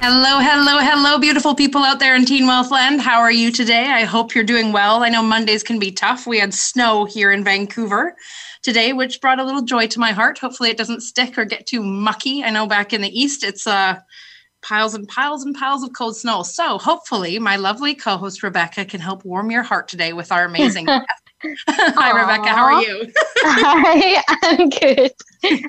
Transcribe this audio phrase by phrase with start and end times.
[0.00, 3.00] Hello, hello, hello, beautiful people out there in Teen Wealth Land.
[3.00, 3.86] How are you today?
[3.86, 5.02] I hope you're doing well.
[5.02, 6.26] I know Mondays can be tough.
[6.26, 8.14] We had snow here in Vancouver
[8.62, 10.38] today, which brought a little joy to my heart.
[10.38, 12.44] Hopefully, it doesn't stick or get too mucky.
[12.44, 13.98] I know back in the east, it's uh,
[14.62, 16.42] piles and piles and piles of cold snow.
[16.42, 20.44] So, hopefully, my lovely co host Rebecca can help warm your heart today with our
[20.44, 20.86] amazing
[21.68, 22.48] Hi, Rebecca.
[22.48, 23.12] How are you?
[23.38, 25.12] Hi, I'm good.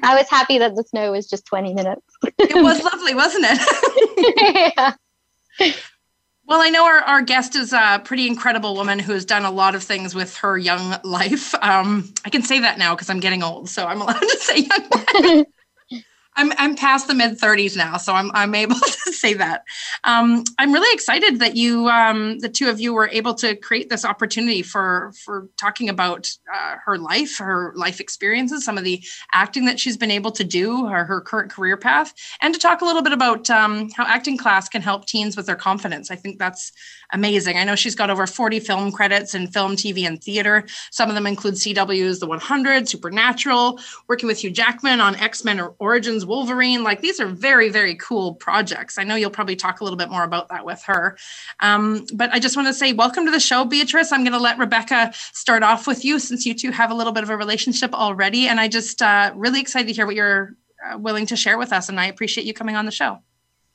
[0.03, 2.01] I was happy that the snow was just 20 minutes.
[2.39, 4.73] it was lovely, wasn't it?
[5.59, 5.73] yeah.
[6.45, 9.51] Well, I know our, our guest is a pretty incredible woman who has done a
[9.51, 11.53] lot of things with her young life.
[11.55, 14.59] Um, I can say that now because I'm getting old, so I'm allowed to say
[14.59, 15.45] young
[16.37, 19.63] I'm I'm past the mid 30s now, so I'm I'm able to say that.
[20.03, 23.89] Um, I'm really excited that you, um, the two of you, were able to create
[23.89, 29.03] this opportunity for for talking about uh, her life, her life experiences, some of the
[29.33, 32.81] acting that she's been able to do, her, her current career path, and to talk
[32.81, 36.11] a little bit about um, how acting class can help teens with their confidence.
[36.11, 36.71] I think that's
[37.11, 37.57] amazing.
[37.57, 40.65] I know she's got over 40 film credits in film, TV, and theater.
[40.91, 45.61] Some of them include CW's The 100, Supernatural, working with Hugh Jackman on X Men
[45.79, 46.83] Origins Wolverine.
[46.83, 48.97] Like these are very, very cool projects.
[48.97, 51.17] I know you'll probably talk a little bit more about that with her.
[51.61, 54.11] Um, but I just want to say, welcome to the show, Beatrice.
[54.11, 57.13] I'm going to let Rebecca start off with you since you two have a little
[57.13, 58.47] bit of a relationship already.
[58.47, 61.71] And I just uh, really excited to hear what you're uh, willing to share with
[61.71, 61.89] us.
[61.89, 63.19] And I appreciate you coming on the show.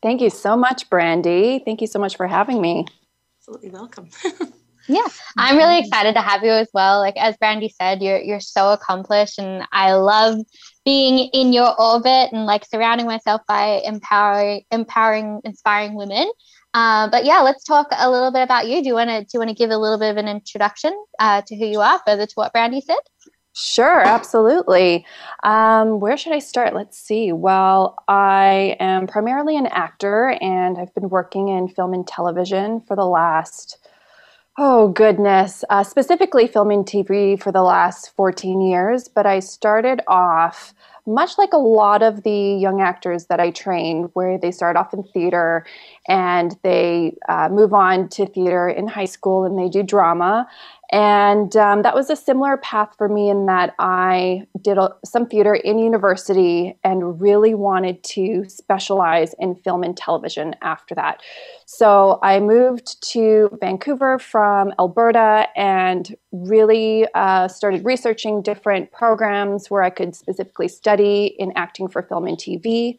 [0.02, 1.62] Thank you so much, Brandy.
[1.64, 2.86] Thank you so much for having me
[3.42, 4.08] absolutely welcome.
[4.88, 7.00] yeah, I'm really excited to have you as well.
[7.00, 10.38] Like as Brandy said, you're you're so accomplished, and I love
[10.84, 16.30] being in your orbit and like surrounding myself by empowering, empowering, inspiring women.
[16.74, 18.80] Uh, but yeah, let's talk a little bit about you.
[18.80, 20.92] Do you want to do you want to give a little bit of an introduction
[21.18, 22.96] uh, to who you are, further to what Brandy said?
[23.54, 25.04] Sure, absolutely.
[25.42, 26.74] Um, where should I start?
[26.74, 27.32] Let's see.
[27.32, 32.96] Well, I am primarily an actor and I've been working in film and television for
[32.96, 33.76] the last,
[34.56, 39.08] oh goodness, uh, specifically film and TV for the last 14 years.
[39.08, 40.72] But I started off
[41.06, 44.94] much like a lot of the young actors that I train, where they start off
[44.94, 45.66] in theater
[46.08, 50.48] and they uh, move on to theater in high school and they do drama.
[50.92, 55.26] And um, that was a similar path for me in that I did a, some
[55.26, 61.22] theater in university and really wanted to specialize in film and television after that.
[61.64, 69.82] So I moved to Vancouver from Alberta and really uh, started researching different programs where
[69.82, 72.98] I could specifically study in acting for film and TV.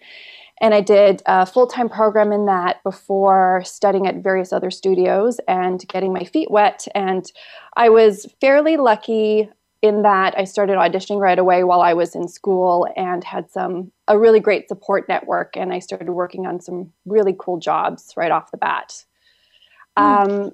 [0.64, 5.38] And I did a full time program in that before studying at various other studios
[5.46, 6.88] and getting my feet wet.
[6.96, 7.30] And
[7.76, 9.50] I was fairly lucky
[9.82, 13.92] in that I started auditioning right away while I was in school and had some
[14.08, 15.58] a really great support network.
[15.58, 19.04] And I started working on some really cool jobs right off the bat.
[20.00, 20.02] Mm.
[20.02, 20.52] Um,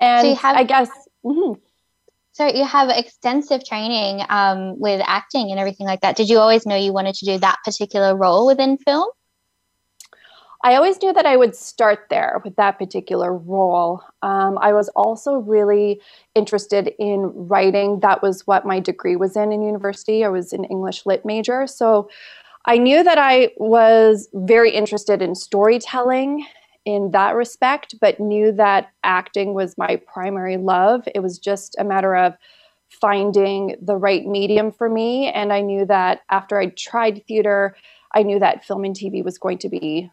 [0.00, 0.90] and so have, I guess.
[1.24, 1.60] Mm-hmm.
[2.32, 6.16] So you have extensive training um, with acting and everything like that.
[6.16, 9.08] Did you always know you wanted to do that particular role within film?
[10.68, 14.02] I always knew that I would start there with that particular role.
[14.20, 15.98] Um, I was also really
[16.34, 18.00] interested in writing.
[18.00, 20.26] That was what my degree was in in university.
[20.26, 21.66] I was an English lit major.
[21.66, 22.10] So
[22.66, 26.44] I knew that I was very interested in storytelling
[26.84, 31.08] in that respect, but knew that acting was my primary love.
[31.14, 32.34] It was just a matter of
[32.90, 35.32] finding the right medium for me.
[35.32, 37.74] And I knew that after I tried theater,
[38.14, 40.10] I knew that film and TV was going to be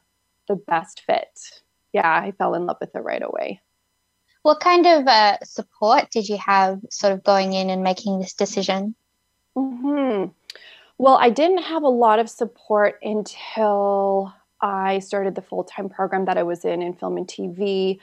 [0.47, 1.61] the best fit.
[1.93, 3.61] Yeah, I fell in love with it right away.
[4.43, 8.33] What kind of uh, support did you have sort of going in and making this
[8.33, 8.95] decision?
[9.57, 10.31] Mm-hmm.
[10.97, 16.25] Well, I didn't have a lot of support until I started the full time program
[16.25, 17.99] that I was in in film and TV.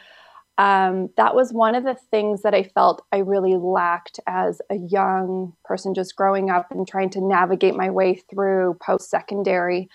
[0.58, 4.76] Um, that was one of the things that I felt I really lacked as a
[4.76, 9.88] young person just growing up and trying to navigate my way through post secondary.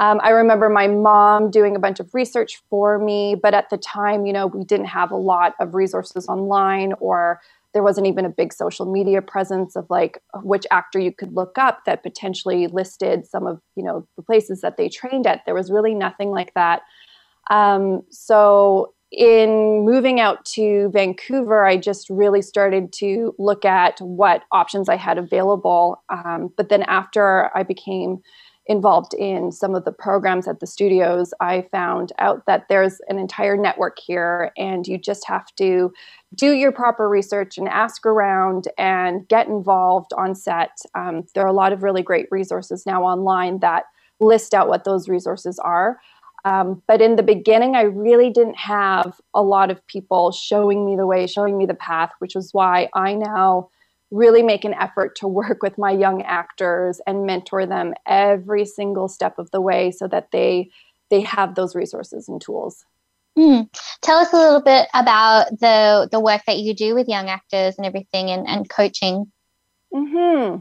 [0.00, 3.76] Um, I remember my mom doing a bunch of research for me, but at the
[3.76, 7.40] time, you know, we didn't have a lot of resources online or
[7.74, 11.56] there wasn't even a big social media presence of like which actor you could look
[11.58, 15.54] up that potentially listed some of you know the places that they trained at there
[15.54, 16.82] was really nothing like that
[17.48, 24.44] um, so in moving out to Vancouver, I just really started to look at what
[24.52, 26.00] options I had available.
[26.08, 28.22] Um, but then after I became
[28.70, 33.18] involved in some of the programs at the studios, I found out that there's an
[33.18, 35.92] entire network here, and you just have to
[36.36, 40.78] do your proper research and ask around and get involved on set.
[40.94, 43.86] Um, there are a lot of really great resources now online that
[44.20, 45.98] list out what those resources are.
[46.44, 50.94] Um, but in the beginning, I really didn't have a lot of people showing me
[50.94, 53.68] the way, showing me the path, which is why I now
[54.10, 59.08] really make an effort to work with my young actors and mentor them every single
[59.08, 60.70] step of the way so that they
[61.10, 62.84] they have those resources and tools.
[63.36, 63.68] Mm.
[64.02, 67.76] Tell us a little bit about the the work that you do with young actors
[67.76, 69.30] and everything and, and coaching.
[69.94, 70.56] Hmm.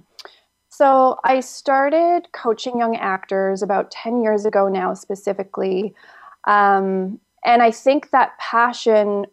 [0.69, 5.93] So I started coaching young actors about 10 years ago now, specifically.
[6.47, 9.25] Um, and I think that passion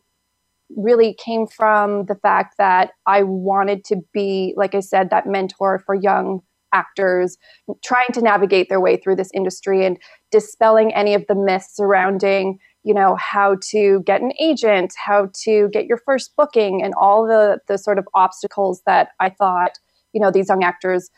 [0.75, 5.83] really came from the fact that I wanted to be, like I said, that mentor
[5.85, 6.41] for young
[6.73, 7.39] actors
[7.85, 9.97] trying to navigate their way through this industry and
[10.31, 15.69] dispelling any of the myths surrounding you know how to get an agent how to
[15.73, 19.79] get your first booking and all the the sort of obstacles that i thought
[20.13, 21.09] you know these young actors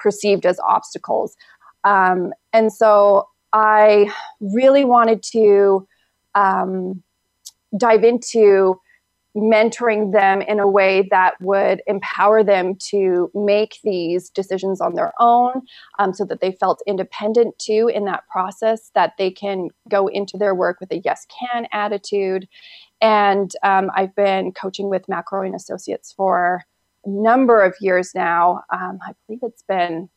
[0.00, 1.36] perceived as obstacles.
[1.84, 5.86] Um, and so I really wanted to
[6.34, 7.02] um,
[7.76, 8.80] dive into
[9.36, 15.12] mentoring them in a way that would empower them to make these decisions on their
[15.20, 15.62] own
[15.98, 20.36] um, so that they felt independent too in that process, that they can go into
[20.36, 22.48] their work with a yes can attitude.
[23.00, 26.64] And um, I've been coaching with McElroy and Associates for
[27.06, 28.62] a number of years now.
[28.72, 30.10] Um, I believe it's been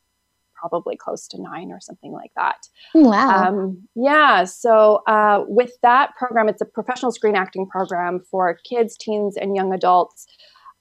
[0.63, 2.67] probably close to nine or something like that.
[2.93, 3.47] Wow.
[3.47, 4.45] Um, yeah.
[4.45, 9.55] So, uh, with that program, it's a professional screen acting program for kids, teens, and
[9.55, 10.25] young adults.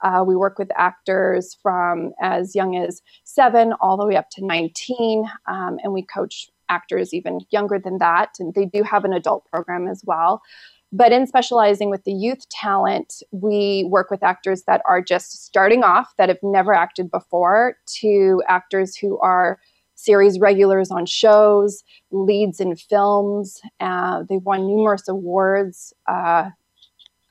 [0.01, 4.45] Uh, we work with actors from as young as seven all the way up to
[4.45, 8.29] 19, um, and we coach actors even younger than that.
[8.39, 10.41] And they do have an adult program as well.
[10.95, 15.83] But in specializing with the youth talent, we work with actors that are just starting
[15.83, 19.59] off, that have never acted before, to actors who are
[20.03, 23.61] series regulars on shows, leads in films.
[23.79, 26.49] Uh, they've won numerous awards, uh,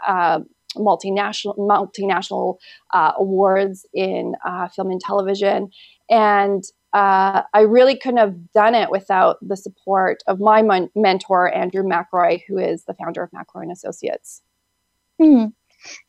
[0.07, 0.41] uh,
[0.77, 2.57] multinational multinational
[2.93, 5.71] uh, awards in uh, film and television,
[6.11, 11.53] and uh, I really couldn't have done it without the support of my mon- mentor,
[11.53, 14.43] Andrew McRoy, who is the founder of McElroy and Associates.
[15.19, 15.47] Hmm.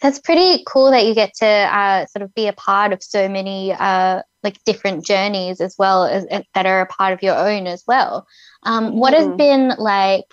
[0.02, 3.30] That's pretty cool that you get to uh, sort of be a part of so
[3.30, 7.68] many uh, like different journeys as well as that are a part of your own
[7.68, 8.28] as well.
[8.64, 9.00] Um, mm-hmm.
[9.00, 9.38] What has mm-hmm.
[9.38, 10.26] been like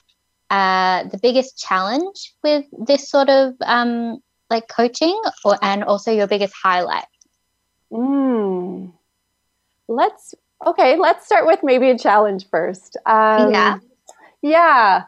[0.51, 4.19] uh, the biggest challenge with this sort of um,
[4.49, 7.07] like coaching, or and also your biggest highlight?
[7.93, 8.93] Mm
[9.91, 10.35] let's
[10.65, 13.79] okay let's start with maybe a challenge first um, yeah
[14.41, 15.03] yeah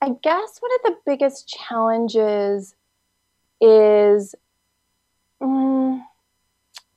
[0.00, 2.74] i guess one of the biggest challenges
[3.60, 4.36] is
[5.40, 6.06] um,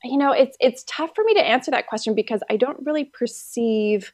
[0.04, 3.06] you know it's it's tough for me to answer that question because i don't really
[3.06, 4.14] perceive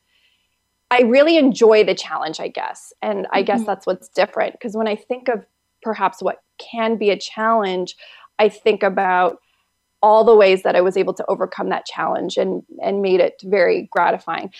[0.91, 3.45] i really enjoy the challenge i guess and i mm-hmm.
[3.45, 5.45] guess that's what's different because when i think of
[5.81, 7.95] perhaps what can be a challenge
[8.37, 9.39] i think about
[10.01, 13.41] all the ways that I was able to overcome that challenge and and made it
[13.43, 14.53] very gratifying.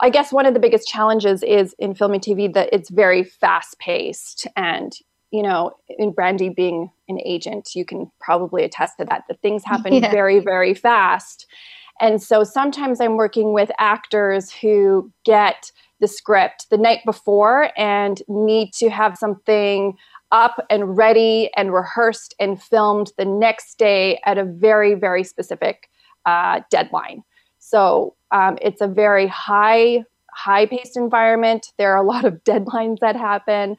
[0.00, 3.24] I guess one of the biggest challenges is in film and TV that it's very
[3.24, 4.92] fast paced and
[5.36, 9.64] you know in Brandy being an agent you can probably attest to that that things
[9.64, 10.10] happen yeah.
[10.10, 11.46] very very fast
[12.00, 18.22] and so sometimes I'm working with actors who get the script the night before and
[18.28, 19.96] need to have something
[20.32, 25.88] up and ready and rehearsed and filmed the next day at a very, very specific
[26.26, 27.22] uh, deadline.
[27.58, 31.72] So um, it's a very high, high paced environment.
[31.78, 33.76] There are a lot of deadlines that happen.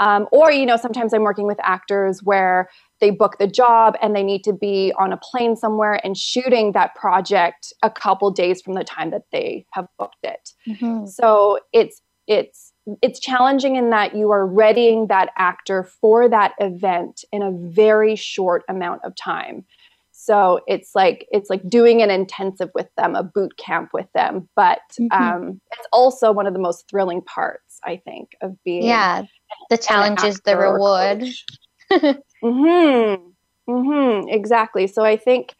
[0.00, 2.68] Um, or, you know, sometimes I'm working with actors where
[3.00, 6.72] they book the job and they need to be on a plane somewhere and shooting
[6.72, 10.50] that project a couple days from the time that they have booked it.
[10.68, 11.06] Mm-hmm.
[11.06, 17.24] So it's it's it's challenging in that you are readying that actor for that event
[17.32, 19.64] in a very short amount of time
[20.12, 24.48] so it's like it's like doing an intensive with them a boot camp with them
[24.54, 25.12] but mm-hmm.
[25.12, 29.22] um, it's also one of the most thrilling parts i think of being yeah
[29.70, 31.24] the challenge is the reward.
[31.92, 33.30] mm-hmm.
[33.70, 34.28] Mm-hmm.
[34.28, 34.86] Exactly.
[34.86, 35.54] So i think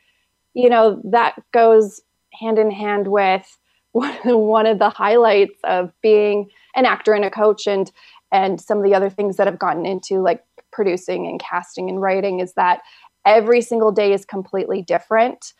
[0.55, 2.01] you know that goes
[2.33, 3.47] hand in hand with
[3.93, 7.91] one of the highlights of being an actor and a coach and
[8.33, 12.01] and some of the other things that I've gotten into like producing and casting and
[12.01, 12.81] writing is that
[13.27, 15.53] every single day is completely different.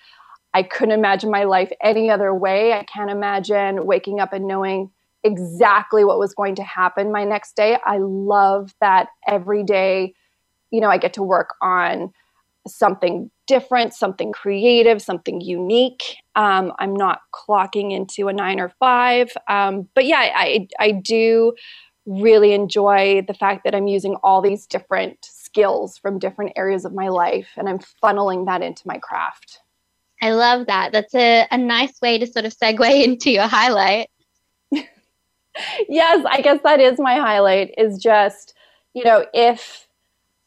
[0.55, 2.73] I couldn't imagine my life any other way.
[2.73, 4.91] I can't imagine waking up and knowing
[5.23, 7.79] exactly what was going to happen my next day.
[7.85, 10.15] I love that every day,
[10.71, 12.13] you know, I get to work on
[12.67, 16.17] something different, something creative, something unique.
[16.37, 19.31] Um, I'm not clocking into a nine or five.
[19.49, 21.55] Um, but yeah, I, I do
[22.07, 26.95] really enjoy the fact that I'm using all these different skills from different areas of
[26.95, 29.61] my life and I'm funneling that into my craft.
[30.23, 30.93] I love that.
[30.93, 34.09] That's a, a nice way to sort of segue into your highlight.
[35.89, 38.55] Yes, I guess that is my highlight is just,
[38.95, 39.87] you know, if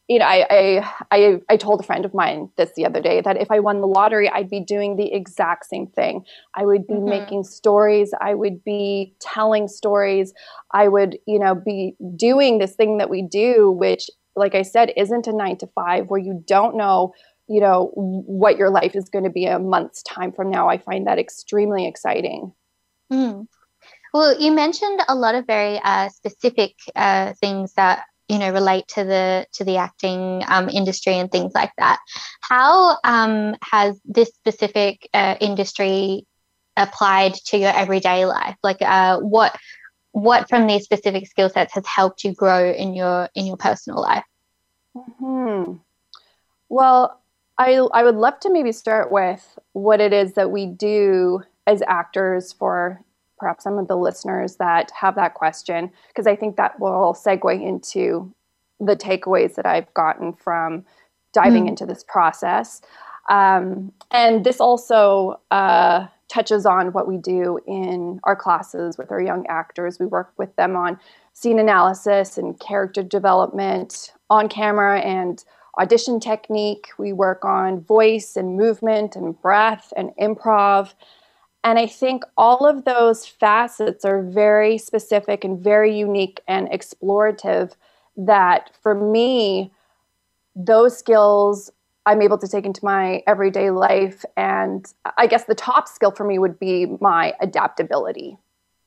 [0.08, 3.22] you know, I, I, I I told a friend of mine this the other day
[3.22, 6.24] that if I won the lottery, I'd be doing the exact same thing.
[6.54, 7.08] I would be mm-hmm.
[7.08, 8.12] making stories.
[8.20, 10.34] I would be telling stories.
[10.72, 14.92] I would, you know, be doing this thing that we do, which, like I said,
[14.94, 17.14] isn't a nine to five where you don't know,
[17.48, 20.68] you know, what your life is going to be a month's time from now.
[20.68, 22.52] I find that extremely exciting.
[23.10, 23.46] Mm.
[24.14, 28.86] Well, you mentioned a lot of very uh, specific uh, things that you know relate
[28.90, 31.98] to the to the acting um, industry and things like that.
[32.40, 36.28] How um, has this specific uh, industry
[36.76, 38.54] applied to your everyday life?
[38.62, 39.56] Like, uh, what
[40.12, 44.00] what from these specific skill sets has helped you grow in your in your personal
[44.00, 44.24] life?
[45.18, 45.78] Hmm.
[46.68, 47.20] Well,
[47.58, 51.82] I I would love to maybe start with what it is that we do as
[51.82, 53.04] actors for
[53.38, 57.62] perhaps some of the listeners that have that question, because I think that will segue
[57.62, 58.32] into
[58.80, 60.84] the takeaways that I've gotten from
[61.32, 61.68] diving mm.
[61.68, 62.80] into this process.
[63.30, 69.20] Um, and this also uh, touches on what we do in our classes with our
[69.20, 69.98] young actors.
[69.98, 70.98] We work with them on
[71.32, 75.44] scene analysis and character development on camera and
[75.78, 76.88] audition technique.
[76.98, 80.94] We work on voice and movement and breath and improv.
[81.64, 87.72] And I think all of those facets are very specific and very unique and explorative.
[88.16, 89.72] That for me,
[90.54, 91.72] those skills
[92.06, 94.24] I'm able to take into my everyday life.
[94.36, 94.84] And
[95.16, 98.36] I guess the top skill for me would be my adaptability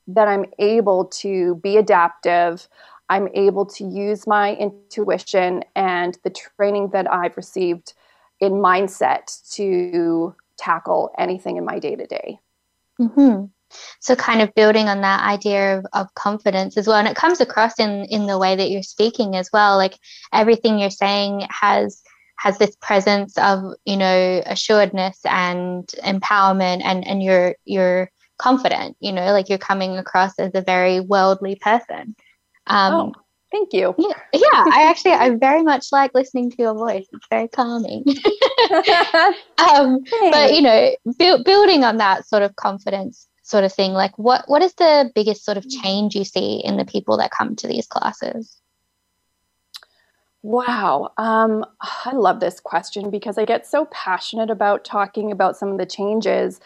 [0.06, 2.68] that I'm able to be adaptive.
[3.10, 7.94] I'm able to use my intuition and the training that I've received
[8.40, 12.38] in mindset to tackle anything in my day to day.
[13.00, 13.44] Mm-hmm.
[14.00, 16.96] So, kind of building on that idea of, of confidence as well.
[16.96, 19.76] And it comes across in, in the way that you're speaking as well.
[19.76, 19.98] Like
[20.32, 22.02] everything you're saying has
[22.38, 29.12] has this presence of you know assuredness and empowerment and and you're you're confident you
[29.12, 32.14] know like you're coming across as a very worldly person
[32.68, 33.12] um oh,
[33.50, 37.26] thank you yeah, yeah i actually i very much like listening to your voice it's
[37.28, 38.04] very calming
[39.58, 44.16] um, but you know, bu- building on that sort of confidence sort of thing, like
[44.18, 45.82] what what is the biggest sort of mm.
[45.82, 48.60] change you see in the people that come to these classes?
[50.42, 51.12] Wow.
[51.18, 55.78] Um, I love this question because I get so passionate about talking about some of
[55.78, 56.60] the changes.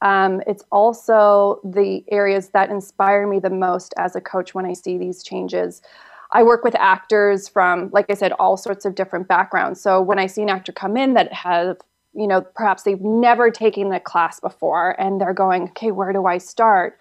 [0.00, 4.72] Um, it's also the areas that inspire me the most as a coach when I
[4.72, 5.82] see these changes.
[6.32, 9.80] I work with actors from, like I said, all sorts of different backgrounds.
[9.80, 11.78] So when I see an actor come in that have,
[12.14, 16.26] you know, perhaps they've never taken a class before and they're going, okay, where do
[16.26, 16.98] I start?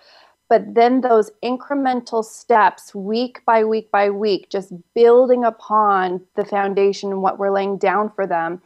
[0.49, 7.11] But then those incremental steps, week by week by week, just building upon the foundation
[7.11, 8.61] and what we're laying down for them,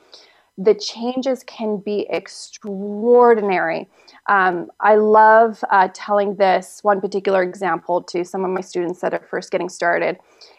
[0.58, 3.90] the changes can be extraordinary.
[4.30, 9.16] Um, I love uh, telling this one particular example to some of my students that
[9.16, 10.18] are first getting started.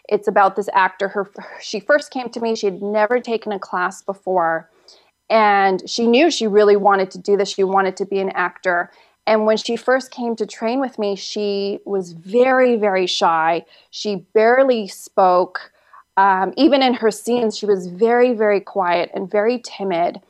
[0.09, 1.07] It's about this actor.
[1.07, 1.31] Her
[1.61, 2.55] she first came to me.
[2.55, 4.69] She had never taken a class before,
[5.29, 7.53] and she knew she really wanted to do this.
[7.53, 8.91] She wanted to be an actor.
[9.25, 13.65] And when she first came to train with me, she was very, very shy.
[13.89, 15.71] She barely spoke.
[16.17, 20.21] Um, even in her scenes, she was very, very quiet and very timid.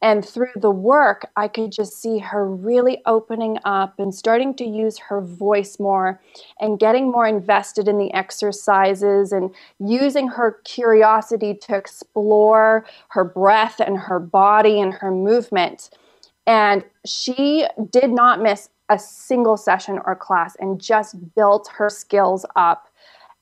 [0.00, 4.64] And through the work, I could just see her really opening up and starting to
[4.64, 6.20] use her voice more
[6.60, 13.80] and getting more invested in the exercises and using her curiosity to explore her breath
[13.80, 15.90] and her body and her movement.
[16.46, 22.46] And she did not miss a single session or class and just built her skills
[22.54, 22.88] up.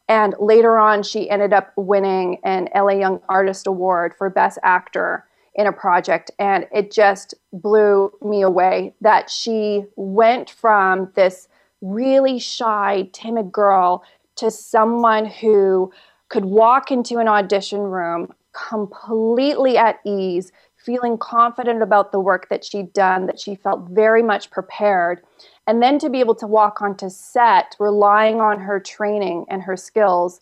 [0.08, 5.24] And later on, she ended up winning an LA Young Artist Award for Best Actor
[5.56, 11.48] in a project and it just blew me away that she went from this
[11.80, 14.04] really shy timid girl
[14.36, 15.90] to someone who
[16.28, 22.64] could walk into an audition room completely at ease, feeling confident about the work that
[22.64, 25.22] she'd done, that she felt very much prepared.
[25.66, 29.76] And then to be able to walk onto set, relying on her training and her
[29.76, 30.40] skills,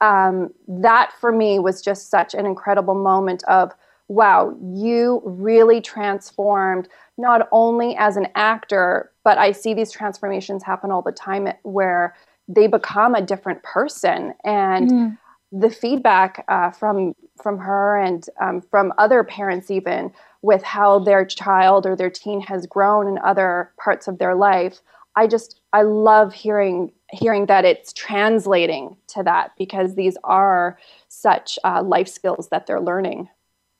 [0.00, 3.72] um, that for me was just such an incredible moment of,
[4.08, 10.90] wow, you really transformed not only as an actor, but I see these transformations happen
[10.90, 12.14] all the time where
[12.48, 14.34] they become a different person.
[14.44, 15.18] And mm.
[15.50, 20.10] the feedback uh, from from her and um, from other parents, even
[20.40, 24.80] with how their child or their teen has grown in other parts of their life,
[25.16, 31.58] I just I love hearing hearing that it's translating to that because these are such
[31.64, 33.28] uh, life skills that they're learning.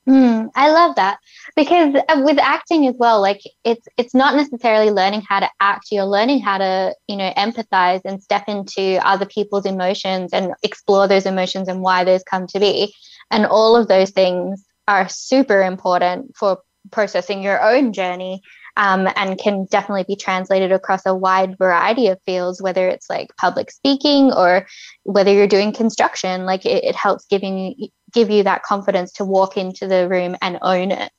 [0.09, 1.19] Mm, I love that
[1.57, 5.89] because uh, with acting as well, like it's it's not necessarily learning how to act.
[5.91, 11.09] You're learning how to you know empathize and step into other people's emotions and explore
[11.09, 12.95] those emotions and why those come to be.
[13.33, 16.59] And all of those things are super important for
[16.93, 18.43] processing your own journey
[18.77, 23.35] um, and can definitely be translated across a wide variety of fields, whether it's like
[23.37, 24.67] public speaking or
[25.05, 26.45] whether you're doing construction.
[26.45, 30.59] Like it, it helps giving give you that confidence to walk into the room and
[30.63, 31.13] own it,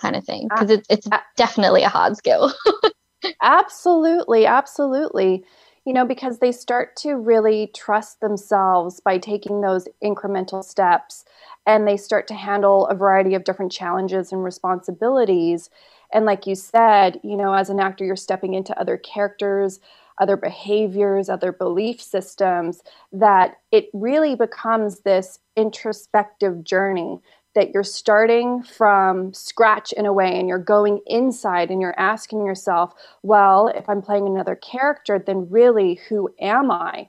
[0.00, 0.48] kind of thing.
[0.48, 2.52] Because it's it's definitely a hard skill.
[3.42, 5.44] absolutely, absolutely.
[5.84, 11.24] You know, because they start to really trust themselves by taking those incremental steps
[11.64, 15.70] and they start to handle a variety of different challenges and responsibilities
[16.12, 19.80] and like you said, you know, as an actor, you're stepping into other characters,
[20.20, 27.18] other behaviors, other belief systems, that it really becomes this introspective journey
[27.54, 32.44] that you're starting from scratch in a way and you're going inside and you're asking
[32.46, 37.08] yourself, well, if I'm playing another character, then really, who am I?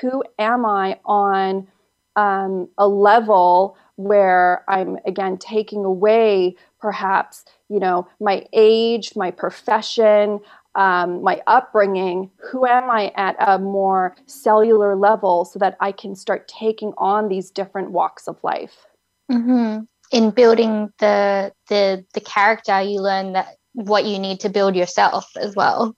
[0.00, 1.68] Who am I on
[2.16, 10.40] um, a level where I'm again taking away perhaps you know my age my profession
[10.74, 16.14] um, my upbringing who am i at a more cellular level so that i can
[16.14, 18.86] start taking on these different walks of life
[19.30, 19.80] mm-hmm.
[20.12, 25.30] in building the the the character you learn that what you need to build yourself
[25.36, 25.94] as well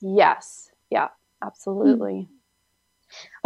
[0.00, 1.08] yes yeah
[1.42, 2.35] absolutely mm-hmm.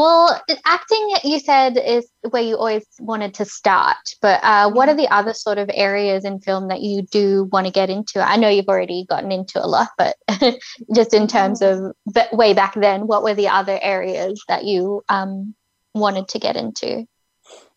[0.00, 3.98] Well, acting, you said, is where you always wanted to start.
[4.22, 7.66] But uh, what are the other sort of areas in film that you do want
[7.66, 8.26] to get into?
[8.26, 10.16] I know you've already gotten into a lot, but
[10.94, 11.92] just in terms of
[12.32, 15.54] way back then, what were the other areas that you um,
[15.94, 17.06] wanted to get into?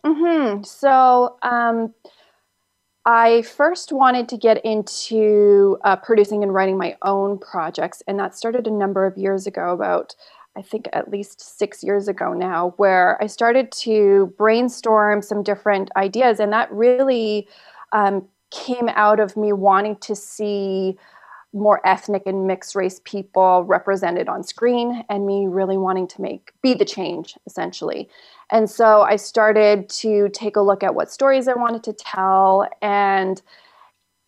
[0.05, 0.63] Mm-hmm.
[0.63, 1.93] So, um,
[3.05, 8.38] I first wanted to get into uh, producing and writing my own projects, and that
[8.38, 10.15] started a number of years ago, about
[10.55, 15.89] I think at least six years ago now, where I started to brainstorm some different
[15.95, 16.39] ideas.
[16.39, 17.47] And that really
[17.91, 20.97] um, came out of me wanting to see
[21.53, 26.51] more ethnic and mixed race people represented on screen and me really wanting to make
[26.63, 28.09] be the change essentially
[28.49, 32.67] and so i started to take a look at what stories i wanted to tell
[32.81, 33.43] and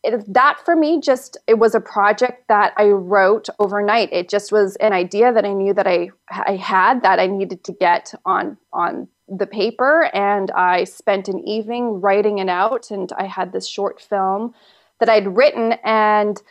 [0.05, 4.11] it, that for me just it was a project that I wrote overnight.
[4.11, 7.63] It just was an idea that I knew that I I had that I needed
[7.65, 10.09] to get on on the paper.
[10.13, 12.91] And I spent an evening writing it out.
[12.91, 14.53] And I had this short film
[14.99, 15.73] that I'd written.
[15.83, 16.41] And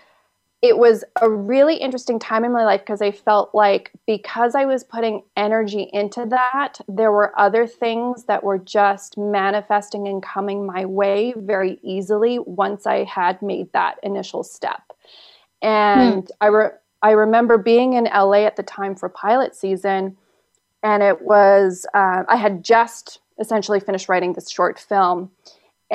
[0.64, 4.64] it was a really interesting time in my life because I felt like because I
[4.64, 10.64] was putting energy into that, there were other things that were just manifesting and coming
[10.64, 14.80] my way very easily once I had made that initial step.
[15.60, 16.30] And mm.
[16.40, 20.16] I re- I remember being in LA at the time for pilot season,
[20.82, 25.30] and it was uh, I had just essentially finished writing this short film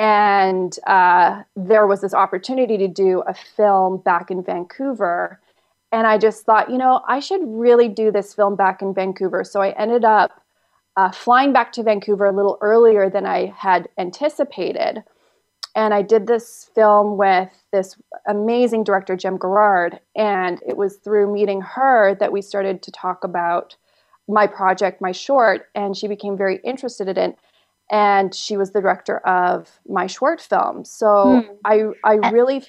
[0.00, 5.38] and uh, there was this opportunity to do a film back in Vancouver.
[5.92, 9.44] And I just thought, you know, I should really do this film back in Vancouver.
[9.44, 10.40] So I ended up
[10.96, 15.04] uh, flying back to Vancouver a little earlier than I had anticipated.
[15.76, 17.94] And I did this film with this
[18.26, 20.00] amazing director, Jim Gerard.
[20.16, 23.76] And it was through meeting her that we started to talk about
[24.26, 27.38] my project, my short, and she became very interested in it
[27.90, 30.84] and she was the director of my short film.
[30.84, 31.52] So hmm.
[31.64, 32.64] I I really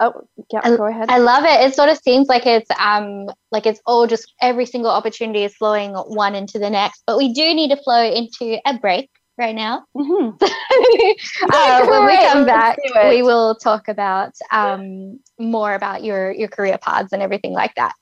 [0.00, 1.10] oh yeah I, go ahead.
[1.10, 1.66] I love it.
[1.66, 5.54] It sort of seems like it's um like it's all just every single opportunity is
[5.56, 9.54] flowing one into the next, but we do need to flow into a break right
[9.54, 9.84] now.
[9.96, 10.36] Mm-hmm.
[11.52, 16.78] uh, when we come back, we will talk about um, more about your your career
[16.78, 17.94] paths and everything like that.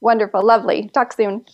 [0.00, 0.88] Wonderful, lovely.
[0.88, 1.44] Talk soon.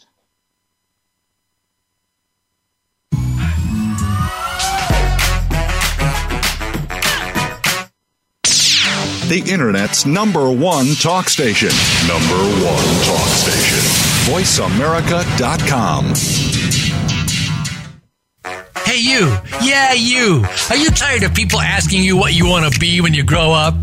[9.29, 11.71] The Internet's number one talk station.
[12.07, 13.79] Number one talk station.
[14.33, 16.15] VoiceAmerica.com.
[18.85, 19.37] Hey, you.
[19.62, 20.45] Yeah, you.
[20.71, 23.53] Are you tired of people asking you what you want to be when you grow
[23.53, 23.75] up?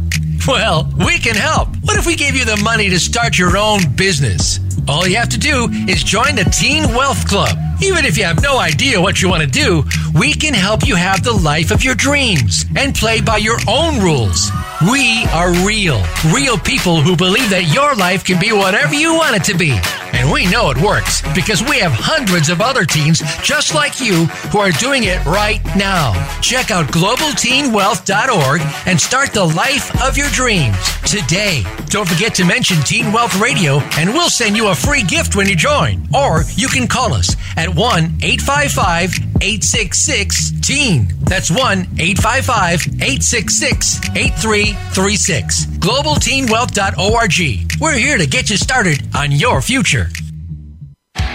[0.48, 1.70] Well, we can help.
[1.84, 4.60] What if we gave you the money to start your own business?
[4.90, 7.58] All you have to do is join the Teen Wealth Club.
[7.82, 10.96] Even if you have no idea what you want to do, we can help you
[10.96, 14.52] have the life of your dreams and play by your own rules.
[14.92, 16.04] We are real,
[16.34, 19.80] real people who believe that your life can be whatever you want it to be.
[20.14, 24.26] And we know it works because we have hundreds of other teens just like you
[24.52, 26.14] who are doing it right now.
[26.42, 31.64] Check out globalteenwealth.org and start the life of your dreams today.
[31.88, 35.50] Don't forget to mention Teen Wealth Radio and we'll send you a free gift when
[35.50, 36.08] you join.
[36.16, 37.78] Or you can call us at 1
[38.22, 41.08] 855 866 TEEN.
[41.22, 45.66] That's 1 855 866 8336.
[45.66, 47.80] GlobalTeenWealth.org.
[47.82, 50.03] We're here to get you started on your future.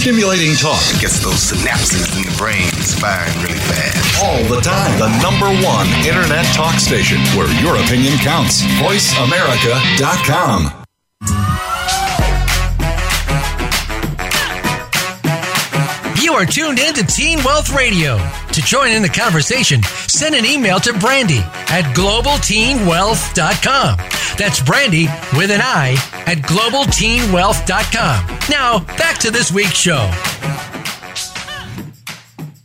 [0.00, 0.80] Stimulating talk.
[0.94, 4.24] It gets those synapses in the brain firing really fast.
[4.24, 4.98] All the time.
[4.98, 8.62] The number one internet talk station where your opinion counts.
[8.80, 10.72] VoiceAmerica.com.
[16.22, 18.16] You are tuned in to Teen Wealth Radio.
[18.60, 23.96] To join in the conversation, send an email to Brandy at globalteenwealth.com.
[24.36, 25.92] That's Brandy with an I
[26.26, 28.38] at globalteenwealth.com.
[28.50, 30.10] Now, back to this week's show.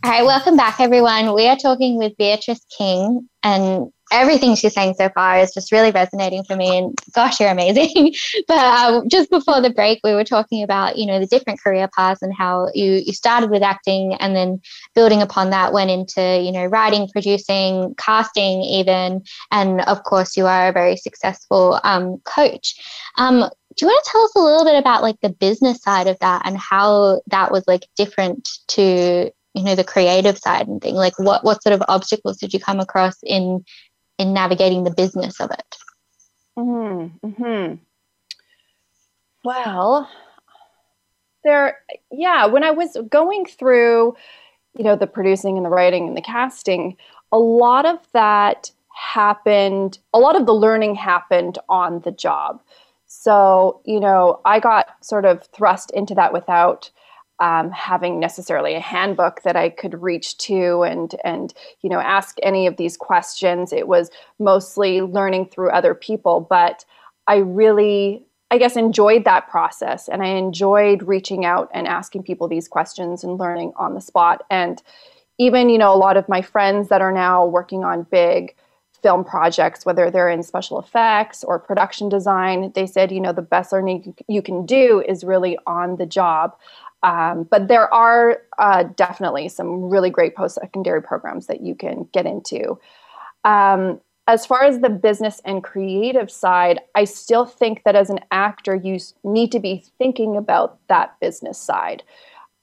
[0.04, 1.32] All right, welcome back, everyone.
[1.34, 5.90] We are talking with Beatrice King, and everything she's saying so far is just really
[5.90, 6.78] resonating for me.
[6.78, 8.14] And gosh, you're amazing.
[8.48, 11.88] but um, just before the break, we were talking about you know the different career
[11.88, 14.60] paths and how you you started with acting, and then
[14.94, 20.46] building upon that went into you know writing, producing, casting, even, and of course you
[20.46, 22.76] are a very successful um, coach.
[23.16, 26.06] Um, do you want to tell us a little bit about like the business side
[26.06, 30.82] of that and how that was like different to you know the creative side and
[30.82, 33.64] thing like what what sort of obstacles did you come across in
[34.18, 35.76] in navigating the business of it.
[36.58, 37.74] Mm-hmm.
[39.44, 40.08] well
[41.44, 41.78] there
[42.10, 44.16] yeah when i was going through
[44.74, 46.96] you know the producing and the writing and the casting
[47.30, 52.62] a lot of that happened a lot of the learning happened on the job
[53.06, 56.90] so you know i got sort of thrust into that without
[57.40, 62.36] um, having necessarily a handbook that I could reach to and and you know ask
[62.42, 63.72] any of these questions.
[63.72, 66.84] It was mostly learning through other people, but
[67.26, 72.48] I really I guess enjoyed that process and I enjoyed reaching out and asking people
[72.48, 74.44] these questions and learning on the spot.
[74.50, 74.82] And
[75.38, 78.54] even you know a lot of my friends that are now working on big
[79.02, 83.42] film projects, whether they're in special effects or production design, they said, you know, the
[83.42, 86.56] best learning you can do is really on the job.
[87.02, 92.08] Um, but there are uh, definitely some really great post secondary programs that you can
[92.12, 92.78] get into.
[93.44, 98.20] Um, as far as the business and creative side, I still think that as an
[98.32, 102.02] actor, you need to be thinking about that business side.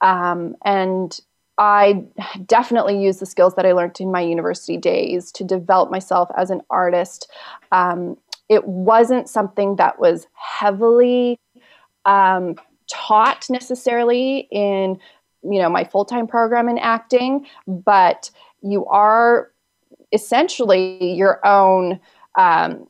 [0.02, 1.18] Um, and
[1.58, 2.04] I
[2.46, 6.50] definitely use the skills that I learned in my university days to develop myself as
[6.50, 7.32] an artist.
[7.72, 8.18] Um,
[8.50, 11.40] it wasn't something that was heavily
[12.06, 12.56] um,
[12.90, 15.00] taught necessarily in
[15.44, 18.30] you know my full-time program in acting but
[18.62, 19.52] you are
[20.12, 22.00] essentially your own
[22.38, 22.88] um,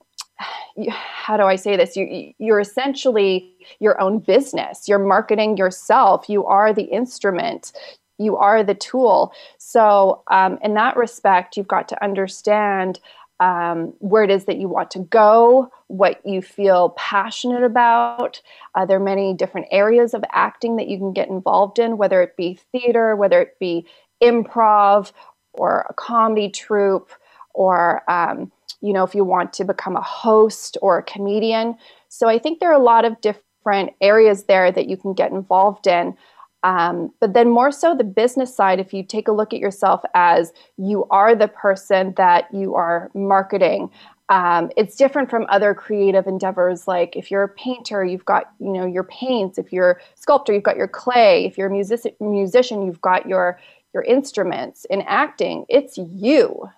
[0.89, 1.95] how do I say this?
[1.95, 4.88] You, you're essentially your own business.
[4.88, 6.27] You're marketing yourself.
[6.27, 7.71] You are the instrument.
[8.17, 9.34] You are the tool.
[9.58, 12.99] So, um, in that respect, you've got to understand
[13.39, 18.41] um, where it is that you want to go, what you feel passionate about.
[18.75, 22.21] Uh, there are many different areas of acting that you can get involved in, whether
[22.21, 23.85] it be theater, whether it be
[24.23, 25.11] improv
[25.53, 27.11] or a comedy troupe,
[27.53, 31.75] or um, you know, if you want to become a host or a comedian.
[32.09, 35.31] So I think there are a lot of different areas there that you can get
[35.31, 36.15] involved in.
[36.63, 40.02] Um, but then, more so, the business side, if you take a look at yourself
[40.13, 43.89] as you are the person that you are marketing,
[44.30, 46.88] um, it's different from other creative endeavors.
[46.88, 49.58] Like if you're a painter you've got you know your paints.
[49.58, 51.45] If you're a sculptor you've got your clay.
[51.45, 53.60] If you're a music- musician you've got your
[53.93, 55.65] your instruments in acting.
[55.69, 56.69] It's you.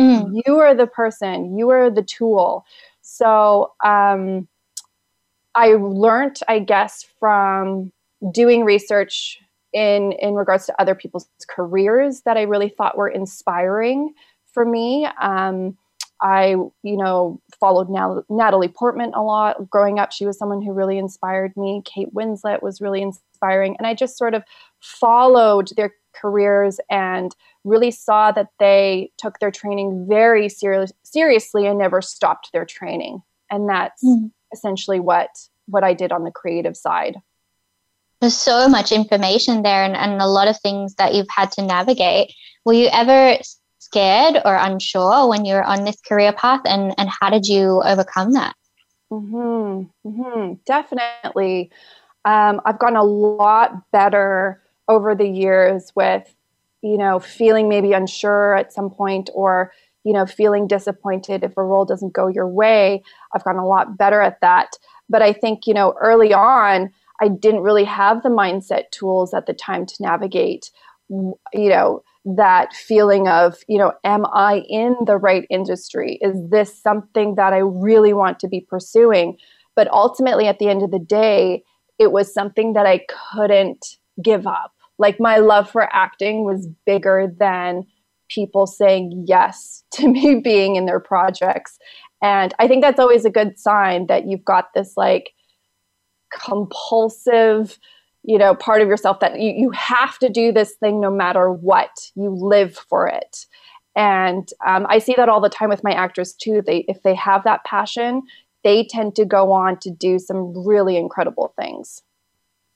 [0.00, 0.40] Mm.
[0.46, 1.58] you are the person.
[1.58, 2.64] You are the tool.
[3.02, 4.48] So um,
[5.54, 7.90] i learned i guess from
[8.32, 9.38] doing research
[9.72, 14.12] in in regards to other people's careers that i really thought were inspiring
[14.52, 15.76] for me um,
[16.20, 17.88] I, you know, followed
[18.28, 20.10] Natalie Portman a lot growing up.
[20.10, 21.82] She was someone who really inspired me.
[21.84, 23.76] Kate Winslet was really inspiring.
[23.78, 24.42] And I just sort of
[24.80, 31.78] followed their careers and really saw that they took their training very ser- seriously and
[31.78, 33.22] never stopped their training.
[33.50, 34.30] And that's mm.
[34.52, 35.30] essentially what
[35.66, 37.16] what I did on the creative side.
[38.20, 41.62] There's so much information there and, and a lot of things that you've had to
[41.62, 42.32] navigate.
[42.64, 43.38] Were you ever
[43.78, 48.32] scared or unsure when you're on this career path and, and how did you overcome
[48.32, 48.54] that?
[49.10, 51.70] Mm-hmm, mm-hmm, definitely.
[52.24, 56.34] Um, I've gotten a lot better over the years with,
[56.82, 59.72] you know, feeling maybe unsure at some point or,
[60.04, 63.02] you know, feeling disappointed if a role doesn't go your way.
[63.34, 64.72] I've gotten a lot better at that.
[65.08, 69.46] But I think, you know, early on, I didn't really have the mindset tools at
[69.46, 70.70] the time to navigate,
[71.08, 76.18] you know, that feeling of, you know, am I in the right industry?
[76.20, 79.36] Is this something that I really want to be pursuing?
[79.74, 81.62] But ultimately, at the end of the day,
[81.98, 83.00] it was something that I
[83.32, 83.84] couldn't
[84.22, 84.72] give up.
[84.98, 87.84] Like my love for acting was bigger than
[88.28, 91.78] people saying yes to me being in their projects.
[92.22, 95.30] And I think that's always a good sign that you've got this like
[96.30, 97.78] compulsive,
[98.28, 101.50] you know part of yourself that you, you have to do this thing no matter
[101.50, 103.46] what you live for it
[103.96, 107.14] and um, i see that all the time with my actors too they if they
[107.14, 108.22] have that passion
[108.64, 112.02] they tend to go on to do some really incredible things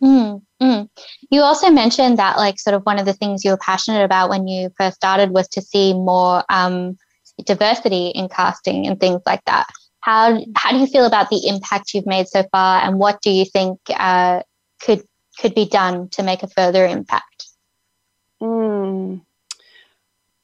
[0.02, 0.88] mm, mm.
[1.30, 4.28] You also mentioned that, like, sort of one of the things you were passionate about
[4.28, 6.98] when you first started was to see more um,
[7.46, 9.66] diversity in casting and things like that.
[10.02, 13.30] How how do you feel about the impact you've made so far, and what do
[13.30, 14.42] you think uh,
[14.80, 15.02] could
[15.38, 17.46] could be done to make a further impact?
[18.42, 19.22] Mm.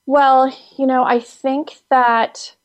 [0.06, 2.56] Well, you know, I think that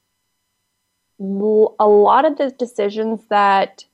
[1.20, 3.86] a lot of the decisions that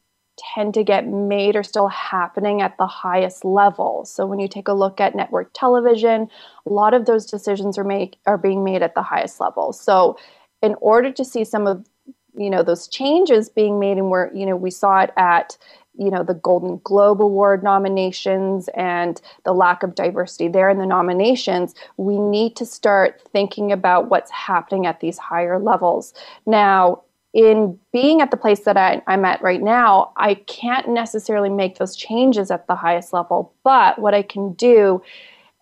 [0.54, 4.06] tend to get made are still happening at the highest level.
[4.06, 6.30] So when you take a look at network television,
[6.66, 9.74] a lot of those decisions are make are being made at the highest level.
[9.74, 10.18] So
[10.62, 11.86] in order to see some of
[12.36, 15.58] you know those changes being made and where you know we saw it at
[15.98, 20.86] you know the golden globe award nominations and the lack of diversity there in the
[20.86, 26.14] nominations we need to start thinking about what's happening at these higher levels.
[26.46, 31.50] Now in being at the place that I, am at right now i can't necessarily
[31.50, 35.00] make those changes at the highest level but what i can do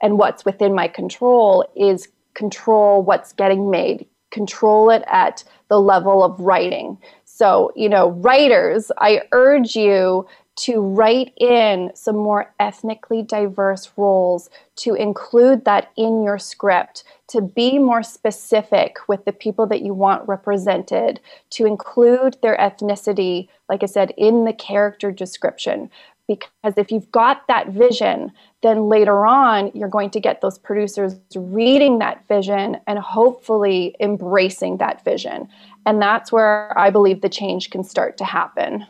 [0.01, 6.23] and what's within my control is control what's getting made control it at the level
[6.23, 6.97] of writing
[7.37, 10.25] so, you know, writers, I urge you
[10.61, 17.41] to write in some more ethnically diverse roles, to include that in your script, to
[17.41, 21.19] be more specific with the people that you want represented,
[21.51, 25.91] to include their ethnicity, like I said, in the character description.
[26.27, 31.15] Because if you've got that vision, then later on, you're going to get those producers
[31.35, 35.47] reading that vision and hopefully embracing that vision.
[35.85, 38.85] And that's where I believe the change can start to happen.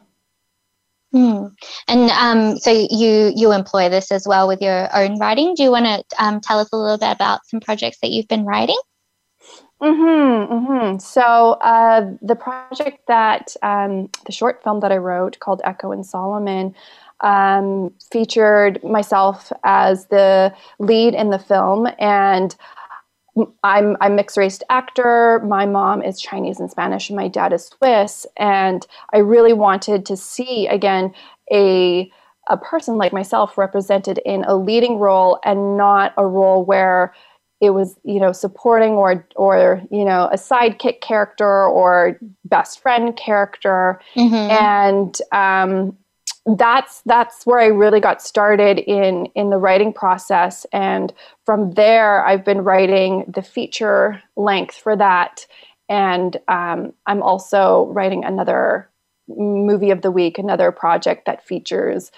[1.14, 1.48] Hmm.
[1.88, 5.56] And um, so you you employ this as well with your own writing.
[5.56, 8.28] Do you want to um, tell us a little bit about some projects that you've
[8.28, 8.78] been writing?
[9.82, 10.98] Mm-hmm, mm-hmm.
[10.98, 16.06] So uh, the project that um, the short film that I wrote called Echo and
[16.06, 16.74] Solomon
[17.22, 22.56] um, featured myself as the lead in the film, and
[23.64, 25.40] I'm I'm mixed race actor.
[25.46, 28.26] My mom is Chinese and Spanish, and my dad is Swiss.
[28.38, 31.14] And I really wanted to see again
[31.52, 32.12] a
[32.50, 37.14] a person like myself represented in a leading role and not a role where
[37.60, 43.18] it was you know supporting or or you know a sidekick character or best friend
[43.18, 44.36] character mm-hmm.
[44.36, 45.98] and um,
[46.56, 51.14] that's that's where I really got started in in the writing process, and
[51.46, 55.46] from there I've been writing the feature length for that,
[55.90, 58.90] and um, I'm also writing another
[59.28, 62.12] movie of the week, another project that features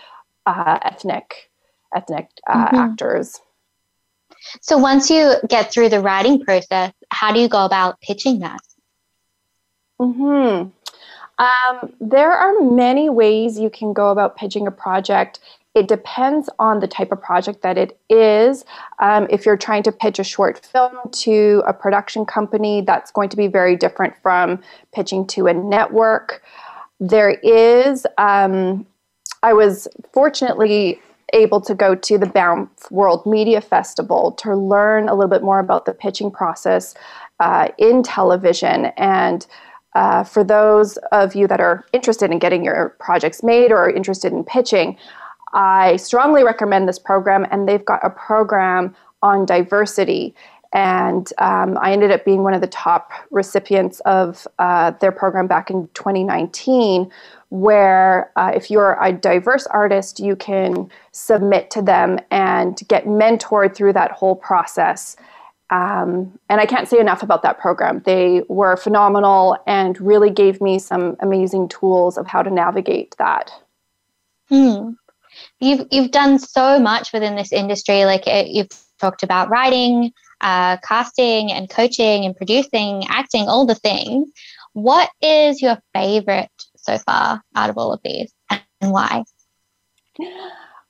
[0.45, 1.49] uh, ethnic
[1.95, 2.75] ethnic uh, mm-hmm.
[2.75, 3.41] actors.
[4.61, 8.61] So once you get through the writing process, how do you go about pitching that?
[9.99, 10.69] Hmm.
[11.39, 15.39] Um, there are many ways you can go about pitching a project.
[15.73, 18.65] It depends on the type of project that it is.
[18.99, 23.29] Um, if you're trying to pitch a short film to a production company, that's going
[23.29, 24.61] to be very different from
[24.93, 26.43] pitching to a network.
[26.99, 28.85] There is, um,
[29.41, 30.99] I was fortunately
[31.31, 35.59] able to go to the Banff World Media Festival to learn a little bit more
[35.59, 36.95] about the pitching process
[37.39, 38.85] uh, in television.
[38.97, 39.45] And
[39.99, 44.31] uh, for those of you that are interested in getting your projects made or interested
[44.31, 44.95] in pitching,
[45.51, 50.33] I strongly recommend this program, and they've got a program on diversity.
[50.71, 55.47] And um, I ended up being one of the top recipients of uh, their program
[55.47, 57.11] back in 2019,
[57.49, 63.75] where uh, if you're a diverse artist, you can submit to them and get mentored
[63.75, 65.17] through that whole process.
[65.71, 68.01] Um, and I can't say enough about that program.
[68.05, 73.51] They were phenomenal and really gave me some amazing tools of how to navigate that.
[74.49, 74.91] Hmm.
[75.59, 78.05] You've you've done so much within this industry.
[78.05, 83.75] Like uh, you've talked about writing, uh, casting, and coaching, and producing, acting, all the
[83.75, 84.31] things.
[84.73, 89.23] What is your favorite so far out of all of these, and why?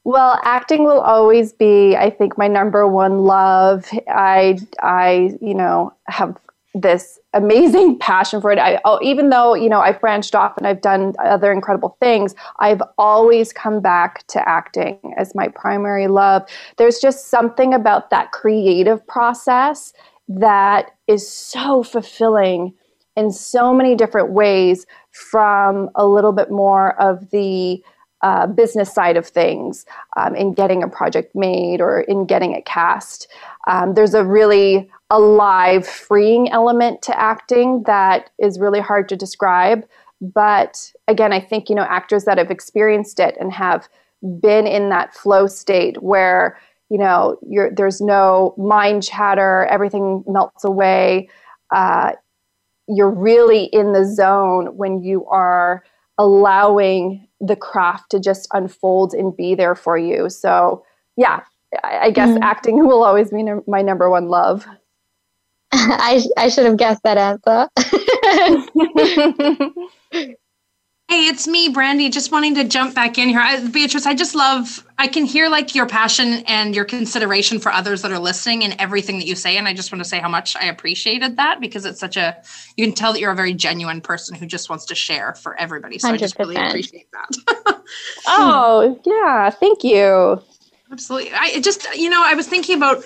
[0.10, 3.88] Well, acting will always be, I think, my number one love.
[4.08, 6.36] I, I, you know, have
[6.74, 8.58] this amazing passion for it.
[8.58, 12.34] I, oh, even though you know I've branched off and I've done other incredible things,
[12.60, 16.42] I've always come back to acting as my primary love.
[16.78, 19.94] There's just something about that creative process
[20.28, 22.74] that is so fulfilling
[23.16, 24.88] in so many different ways.
[25.12, 27.84] From a little bit more of the
[28.22, 29.86] uh, business side of things
[30.18, 33.28] um, in getting a project made or in getting it cast.
[33.68, 39.86] Um, there's a really alive, freeing element to acting that is really hard to describe.
[40.22, 43.88] But again, I think you know actors that have experienced it and have
[44.42, 47.40] been in that flow state where you know
[47.74, 51.30] there's no mind chatter, everything melts away.
[51.74, 52.12] Uh,
[52.90, 55.84] you're really in the zone when you are
[56.18, 60.30] allowing the craft to just unfold and be there for you.
[60.30, 60.84] So,
[61.18, 61.42] yeah,
[61.84, 62.42] I, guess mm.
[62.42, 64.66] acting will always be my number one love.
[65.72, 67.70] I, I should have guessed that answer.
[71.10, 72.12] Hey, it's me, Brandi.
[72.12, 73.40] Just wanting to jump back in here.
[73.40, 77.72] I, Beatrice, I just love, I can hear like your passion and your consideration for
[77.72, 79.58] others that are listening and everything that you say.
[79.58, 82.38] And I just want to say how much I appreciated that because it's such a,
[82.78, 85.60] you can tell that you're a very genuine person who just wants to share for
[85.60, 85.98] everybody.
[85.98, 86.14] So 100%.
[86.14, 87.82] I just really appreciate that.
[88.28, 89.50] oh, yeah.
[89.50, 90.40] Thank you.
[90.92, 91.32] Absolutely.
[91.34, 93.04] I just, you know, I was thinking about,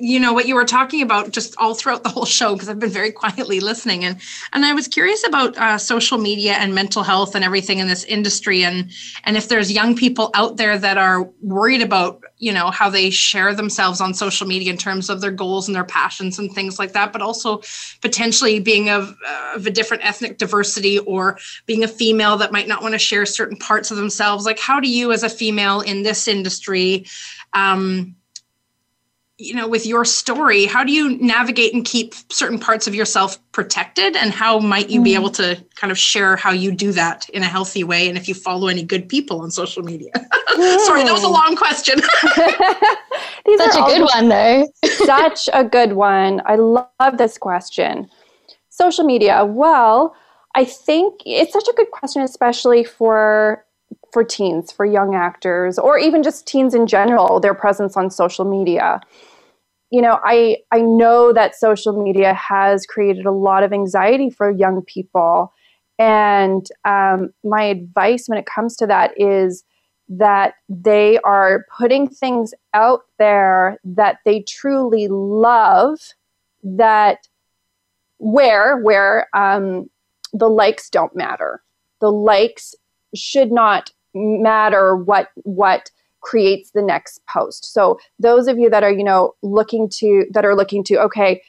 [0.00, 2.78] you know, what you were talking about just all throughout the whole show because I've
[2.78, 4.20] been very quietly listening, and
[4.52, 8.04] and I was curious about uh, social media and mental health and everything in this
[8.04, 8.90] industry, and
[9.24, 13.10] and if there's young people out there that are worried about, you know, how they
[13.10, 16.78] share themselves on social media in terms of their goals and their passions and things
[16.78, 17.60] like that, but also
[18.00, 22.68] potentially being of, uh, of a different ethnic diversity or being a female that might
[22.68, 24.44] not want to share certain parts of themselves.
[24.44, 27.06] Like, how do you, as a female in this industry?
[27.54, 28.16] um,
[29.38, 33.38] you know with your story how do you navigate and keep certain parts of yourself
[33.52, 34.16] protected?
[34.16, 35.04] And how might you mm.
[35.04, 38.16] be able to kind of share how you do that in a healthy way and
[38.16, 40.12] if you follow any good people on social media?
[40.14, 40.78] Mm.
[40.86, 42.00] sorry that was a long question.
[43.58, 44.66] Such a good one though.
[45.04, 46.40] such a good one.
[46.46, 48.08] I love this question.
[48.70, 49.44] Social media.
[49.44, 50.14] Well
[50.56, 53.64] i think it's such a good question especially for
[54.14, 58.44] for teens, for young actors, or even just teens in general, their presence on social
[58.46, 59.00] media.
[59.90, 64.50] You know, I, I know that social media has created a lot of anxiety for
[64.50, 65.52] young people.
[65.98, 69.64] And um, my advice when it comes to that is
[70.08, 75.98] that they are putting things out there that they truly love,
[76.62, 77.26] that
[78.18, 79.90] where where um,
[80.32, 81.62] the likes don't matter.
[82.00, 82.74] The likes
[83.14, 85.90] should not matter what what
[86.20, 87.72] creates the next post.
[87.72, 91.42] So those of you that are, you know, looking to that are looking to okay,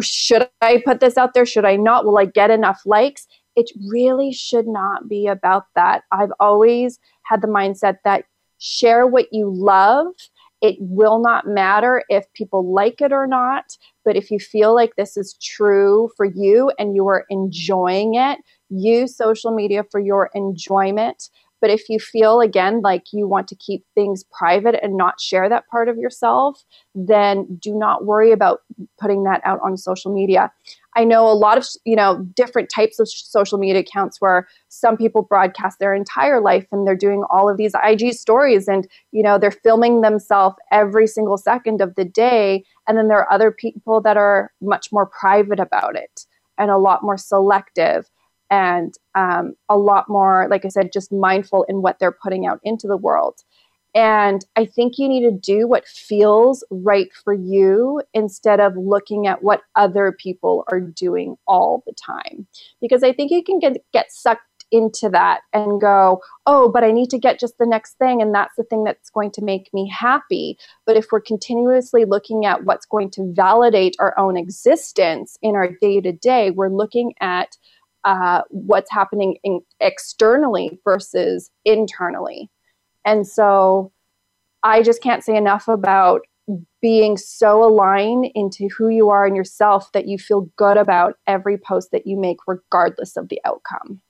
[0.00, 1.46] should I put this out there?
[1.46, 2.04] Should I not?
[2.04, 3.26] Will I get enough likes?
[3.56, 6.02] It really should not be about that.
[6.12, 8.24] I've always had the mindset that
[8.58, 10.06] share what you love.
[10.60, 14.94] It will not matter if people like it or not, but if you feel like
[14.96, 18.38] this is true for you and you are enjoying it,
[18.68, 21.30] use social media for your enjoyment
[21.60, 25.48] but if you feel again like you want to keep things private and not share
[25.48, 28.62] that part of yourself, then do not worry about
[28.98, 30.50] putting that out on social media.
[30.96, 34.96] I know a lot of, you know, different types of social media accounts where some
[34.96, 39.22] people broadcast their entire life and they're doing all of these IG stories and, you
[39.22, 42.64] know, they're filming themselves every single second of the day.
[42.88, 46.26] And then there are other people that are much more private about it
[46.58, 48.09] and a lot more selective
[48.50, 52.60] and um, a lot more, like I said, just mindful in what they're putting out
[52.64, 53.40] into the world.
[53.94, 59.26] And I think you need to do what feels right for you instead of looking
[59.26, 62.46] at what other people are doing all the time.
[62.80, 66.92] Because I think you can get, get sucked into that and go, oh, but I
[66.92, 68.22] need to get just the next thing.
[68.22, 70.56] And that's the thing that's going to make me happy.
[70.86, 75.70] But if we're continuously looking at what's going to validate our own existence in our
[75.80, 77.56] day to day, we're looking at
[78.04, 82.50] uh, what's happening in, externally versus internally.
[83.04, 83.92] And so
[84.62, 86.22] I just can't say enough about
[86.82, 91.56] being so aligned into who you are and yourself that you feel good about every
[91.56, 94.00] post that you make, regardless of the outcome.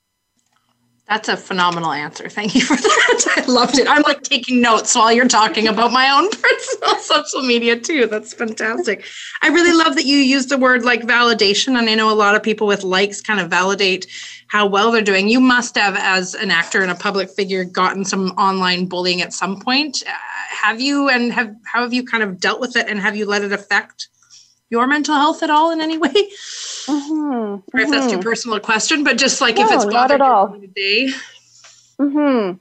[1.10, 2.28] That's a phenomenal answer.
[2.28, 3.24] Thank you for that.
[3.36, 3.88] I loved it.
[3.88, 8.06] I'm like taking notes while you're talking about my own personal social media too.
[8.06, 9.04] That's fantastic.
[9.42, 11.76] I really love that you use the word like validation.
[11.76, 14.06] And I know a lot of people with likes kind of validate
[14.46, 15.28] how well they're doing.
[15.28, 19.32] You must have, as an actor and a public figure, gotten some online bullying at
[19.32, 20.04] some point.
[20.06, 20.12] Uh,
[20.62, 23.26] have you, and have how have you kind of dealt with it, and have you
[23.26, 24.08] let it affect
[24.70, 26.12] your mental health at all in any way?
[26.86, 27.74] Mm-hmm.
[27.74, 28.20] Or if that's too mm-hmm.
[28.20, 30.56] personal a question, but just like no, if it's not at all.
[30.74, 31.10] Day.
[31.98, 32.52] Hmm.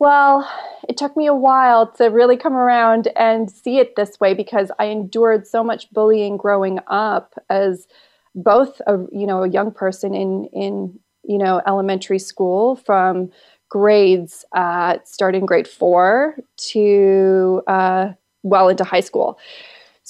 [0.00, 0.50] Well,
[0.88, 4.72] it took me a while to really come around and see it this way because
[4.78, 7.86] I endured so much bullying growing up as
[8.34, 13.30] both a you know a young person in in you know elementary school from
[13.68, 18.12] grades uh, starting grade four to uh,
[18.42, 19.38] well into high school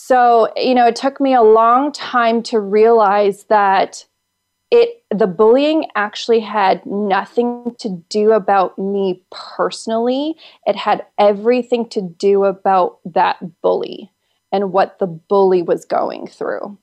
[0.02, 4.06] so, you know, it took me a long time to realize that
[4.70, 10.36] it the bullying actually had nothing to do about me personally.
[10.64, 14.10] It had everything to do about that bully
[14.50, 16.78] and what the bully was going through.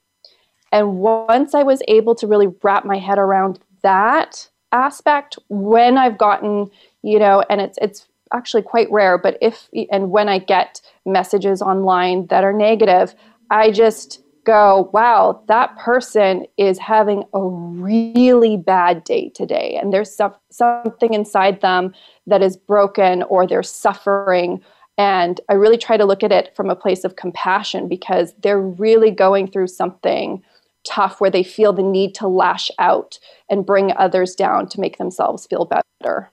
[0.71, 6.19] And once I was able to really wrap my head around that aspect, when I've
[6.19, 6.69] gotten,
[7.01, 11.61] you know, and it's it's actually quite rare, but if and when I get messages
[11.61, 13.15] online that are negative,
[13.49, 19.77] I just go, wow, that person is having a really bad day today.
[19.79, 20.17] And there's
[20.49, 21.93] something inside them
[22.27, 24.61] that is broken or they're suffering.
[24.97, 28.61] And I really try to look at it from a place of compassion because they're
[28.61, 30.41] really going through something
[30.87, 33.19] tough where they feel the need to lash out
[33.49, 36.31] and bring others down to make themselves feel better.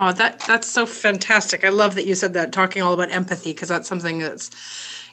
[0.00, 1.64] Oh, that that's so fantastic.
[1.64, 4.50] I love that you said that talking all about empathy because that's something that's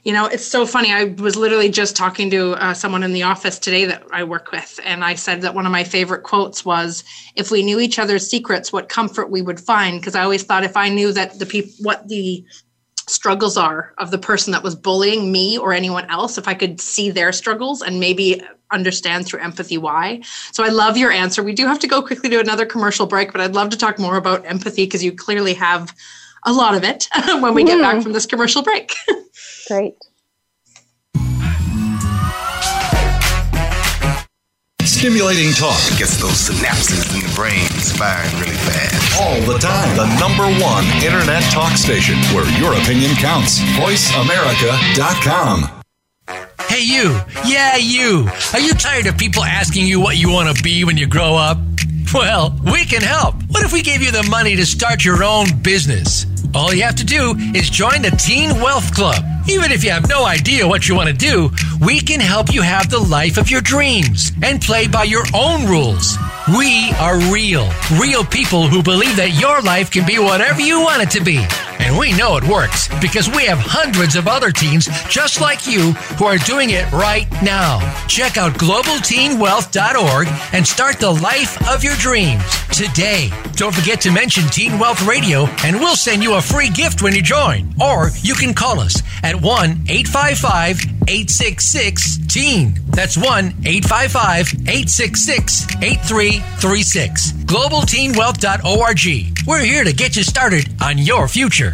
[0.04, 0.92] you know, it's so funny.
[0.92, 4.52] I was literally just talking to uh, someone in the office today that I work
[4.52, 7.04] with, and I said that one of my favorite quotes was,
[7.36, 10.64] "If we knew each other's secrets, what comfort we would find." Because I always thought
[10.64, 12.44] if I knew that the people, what the
[13.08, 16.82] struggles are of the person that was bullying me or anyone else, if I could
[16.82, 18.42] see their struggles and maybe
[18.72, 20.22] understand through empathy why.
[20.52, 21.44] So I love your answer.
[21.44, 24.00] We do have to go quickly to another commercial break, but I'd love to talk
[24.00, 25.94] more about empathy because you clearly have
[26.46, 27.08] a lot of it
[27.42, 28.04] when we get back mm-hmm.
[28.04, 28.94] from this commercial break.
[29.68, 29.96] Great.
[34.84, 37.68] Stimulating talk gets those synapses in the brain
[37.98, 39.20] firing really fast.
[39.20, 39.98] All the time.
[39.98, 43.60] The number one internet talk station where your opinion counts.
[43.78, 45.81] VoiceAmerica.com.
[46.72, 47.20] Hey, you.
[47.46, 48.30] Yeah, you.
[48.54, 51.36] Are you tired of people asking you what you want to be when you grow
[51.36, 51.58] up?
[52.14, 53.36] Well, we can help.
[53.50, 56.26] What if we gave you the money to start your own business?
[56.56, 59.22] All you have to do is join the Teen Wealth Club.
[59.50, 61.50] Even if you have no idea what you want to do,
[61.86, 65.66] we can help you have the life of your dreams and play by your own
[65.68, 66.18] rules.
[66.56, 67.70] We are real,
[68.00, 71.46] real people who believe that your life can be whatever you want it to be.
[71.82, 75.94] And we know it works because we have hundreds of other teens just like you
[76.18, 77.80] who are doing it right now.
[78.08, 83.30] Check out globalteenwealth.org and start the life of your dreams today.
[83.54, 87.16] Don't forget to mention Teen Wealth Radio and we'll send you a free gift when
[87.16, 87.74] you join.
[87.82, 89.44] Or you can call us at 1
[89.90, 92.76] 855 866 TEEN.
[92.88, 93.26] That's 1
[93.66, 97.32] 855 866 8336.
[97.34, 99.41] GlobalTeenWealth.org.
[99.48, 101.74] We're here to get you started on your future.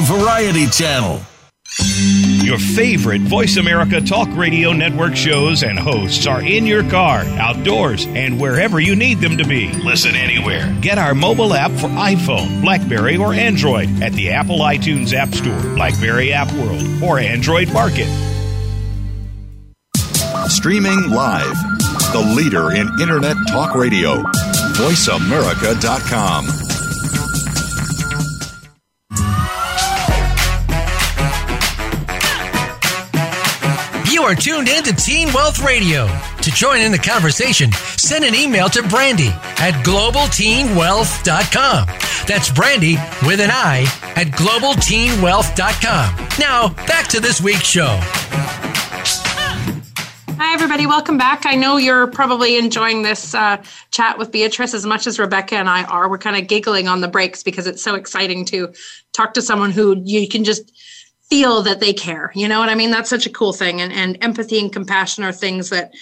[0.00, 1.20] Variety Channel.
[2.44, 8.06] Your favorite Voice America Talk Radio Network shows and hosts are in your car, outdoors,
[8.08, 9.72] and wherever you need them to be.
[9.84, 10.74] Listen anywhere.
[10.80, 15.60] Get our mobile app for iPhone, Blackberry, or Android at the Apple iTunes App Store,
[15.74, 18.08] Blackberry App World, or Android Market.
[20.48, 21.56] Streaming live.
[22.12, 24.22] The leader in Internet Talk Radio.
[24.74, 26.61] VoiceAmerica.com.
[34.22, 36.06] You are tuned in to Teen Wealth Radio.
[36.42, 41.86] To join in the conversation, send an email to Brandi at globalteenwealth.com.
[42.28, 43.80] That's Brandi with an I
[44.14, 46.28] at globalteenwealth.com.
[46.38, 47.98] Now, back to this week's show.
[50.38, 50.86] Hi, everybody.
[50.86, 51.44] Welcome back.
[51.44, 53.60] I know you're probably enjoying this uh,
[53.90, 56.08] chat with Beatrice as much as Rebecca and I are.
[56.08, 58.72] We're kind of giggling on the breaks because it's so exciting to
[59.12, 60.70] talk to someone who you can just
[61.32, 62.30] feel that they care.
[62.34, 62.90] You know what I mean?
[62.90, 63.80] That's such a cool thing.
[63.80, 65.94] And, and empathy and compassion are things that,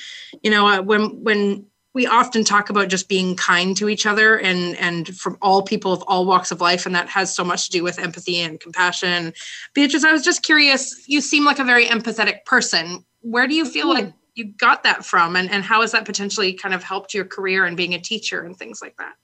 [0.42, 4.40] you know, uh, when when we often talk about just being kind to each other
[4.40, 7.66] and and from all people of all walks of life and that has so much
[7.66, 9.32] to do with empathy and compassion
[9.74, 13.64] beatrice i was just curious you seem like a very empathetic person where do you
[13.64, 14.04] feel mm-hmm.
[14.04, 17.24] like you got that from and, and how has that potentially kind of helped your
[17.24, 19.14] career and being a teacher and things like that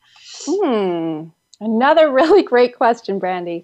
[0.44, 1.28] hmm
[1.60, 3.62] another really great question brandi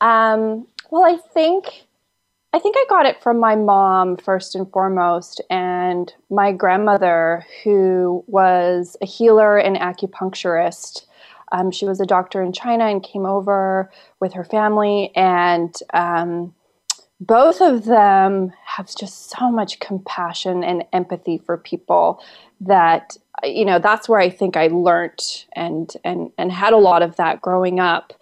[0.00, 1.86] um, well, I think
[2.52, 8.24] I think I got it from my mom first and foremost, and my grandmother, who
[8.28, 11.04] was a healer and acupuncturist.
[11.52, 16.54] Um, she was a doctor in China and came over with her family, and um,
[17.20, 22.22] both of them have just so much compassion and empathy for people
[22.60, 27.02] that you know that's where I think I learned and and and had a lot
[27.02, 28.12] of that growing up.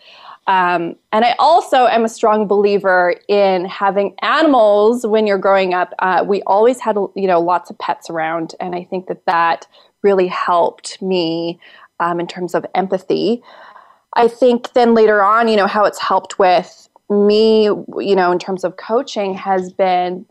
[0.47, 5.95] Um, and I also am a strong believer in having animals when you're growing up.
[6.01, 9.66] Uh, we always had, you know, lots of pets around, and I think that that
[10.03, 11.59] really helped me
[11.99, 13.42] um, in terms of empathy.
[14.16, 18.38] I think then later on, you know, how it's helped with me, you know, in
[18.38, 20.26] terms of coaching has been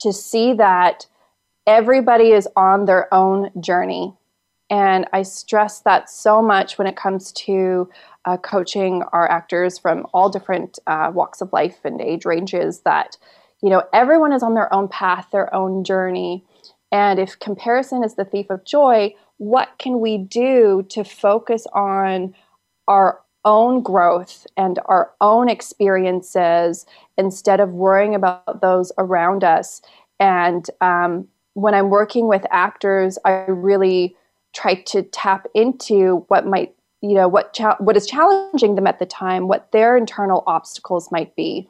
[0.00, 1.06] to see that
[1.66, 4.14] everybody is on their own journey.
[4.70, 7.88] And I stress that so much when it comes to
[8.28, 13.16] uh, coaching our actors from all different uh, walks of life and age ranges that
[13.62, 16.44] you know everyone is on their own path their own journey.
[16.90, 22.34] And if comparison is the thief of joy what can we do to focus on
[22.88, 29.80] our own growth and our own experiences instead of worrying about those around us?
[30.18, 34.16] And um, when i'm working with actors i really
[34.54, 38.98] try to tap into what might you know what cha- what is challenging them at
[38.98, 41.68] the time what their internal obstacles might be.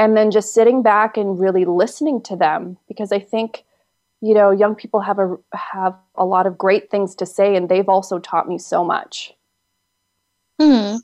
[0.00, 3.64] And then just sitting back and really listening to them because i think
[4.20, 7.68] you know young people have a have a lot of great things to say and
[7.68, 9.32] they've also taught me so much.
[10.60, 10.96] Hmm.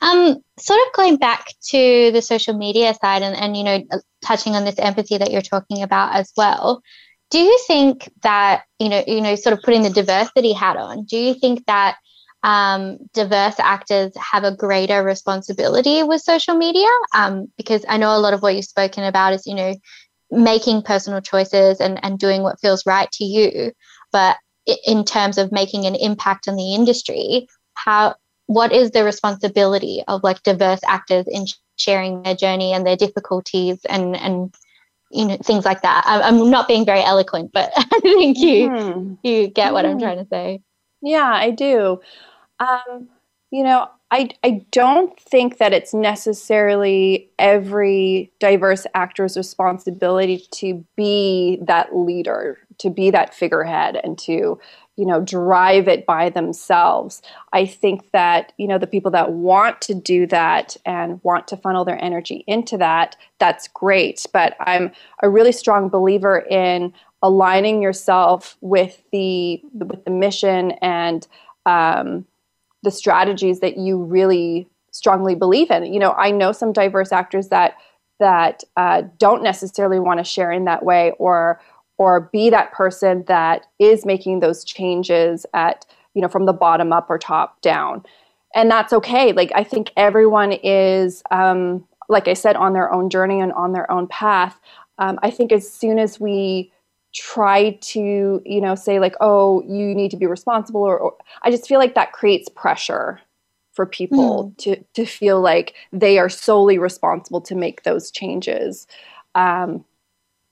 [0.00, 3.82] Um sort of going back to the social media side and, and you know
[4.22, 6.82] touching on this empathy that you're talking about as well
[7.30, 11.04] do you think that you know you know sort of putting the diversity hat on
[11.04, 11.96] do you think that
[12.44, 18.20] um, diverse actors have a greater responsibility with social media um, because I know a
[18.20, 19.74] lot of what you've spoken about is, you know,
[20.30, 23.72] making personal choices and, and doing what feels right to you.
[24.12, 24.36] But
[24.86, 28.14] in terms of making an impact on the industry, how
[28.46, 33.84] what is the responsibility of like diverse actors in sharing their journey and their difficulties
[33.86, 34.54] and and
[35.10, 39.18] you know things like that i'm not being very eloquent but i think you mm.
[39.22, 39.88] you get what mm.
[39.88, 40.04] i'm mm-hmm.
[40.04, 40.60] trying to say
[41.02, 42.00] yeah i do
[42.64, 43.08] um,
[43.50, 51.58] you know, I, I don't think that it's necessarily every diverse actor's responsibility to be
[51.62, 54.58] that leader, to be that figurehead, and to,
[54.96, 57.22] you know, drive it by themselves.
[57.52, 61.56] I think that, you know, the people that want to do that and want to
[61.56, 64.26] funnel their energy into that, that's great.
[64.32, 64.92] But I'm
[65.22, 66.92] a really strong believer in
[67.22, 71.26] aligning yourself with the with the mission and
[71.66, 72.26] um,
[72.84, 75.92] the strategies that you really strongly believe in.
[75.92, 77.76] You know, I know some diverse actors that
[78.20, 81.60] that uh, don't necessarily want to share in that way or
[81.98, 86.92] or be that person that is making those changes at you know from the bottom
[86.92, 88.04] up or top down.
[88.54, 89.32] And that's okay.
[89.32, 93.72] Like i think everyone is um, like i said on their own journey and on
[93.72, 94.60] their own path.
[94.98, 96.70] Um, i think as soon as we
[97.14, 101.50] try to you know say like oh you need to be responsible or, or i
[101.50, 103.20] just feel like that creates pressure
[103.72, 104.56] for people mm.
[104.58, 108.86] to to feel like they are solely responsible to make those changes
[109.36, 109.84] um,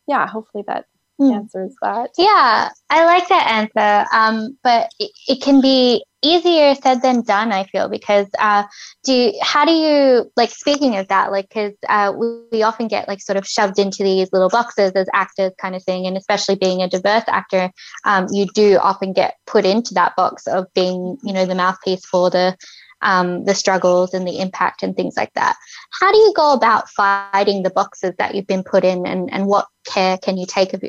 [0.07, 0.87] yeah hopefully that
[1.23, 1.35] mm.
[1.35, 2.11] answers that.
[2.19, 4.07] Yeah, I like that answer.
[4.15, 7.53] Um, but it, it, can be easier said than done.
[7.53, 8.65] I feel because uh,
[9.05, 11.31] do how do you like speaking of that?
[11.31, 14.93] Like, because uh, we, we often get like sort of shoved into these little boxes
[14.93, 17.71] as actors, kind of thing, and especially being a diverse actor,
[18.05, 22.07] um, you do often get put into that box of being, you know, the mouthpiece
[22.07, 22.57] for the
[23.03, 25.57] um, the struggles and the impact and things like that.
[26.01, 29.47] How do you go about fighting the boxes that you've been put in, and, and
[29.47, 30.85] what care can you take of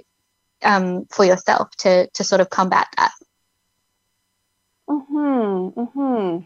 [0.63, 3.11] um, for yourself to to sort of combat that.
[4.87, 5.69] Hmm.
[5.69, 6.37] Hmm.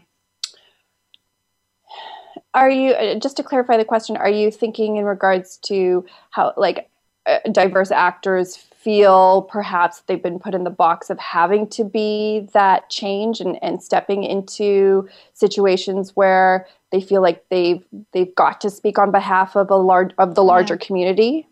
[2.54, 4.16] Are you uh, just to clarify the question?
[4.16, 6.88] Are you thinking in regards to how like
[7.26, 12.48] uh, diverse actors feel perhaps they've been put in the box of having to be
[12.54, 18.70] that change and, and stepping into situations where they feel like they've they've got to
[18.70, 20.86] speak on behalf of a large of the larger yeah.
[20.86, 21.46] community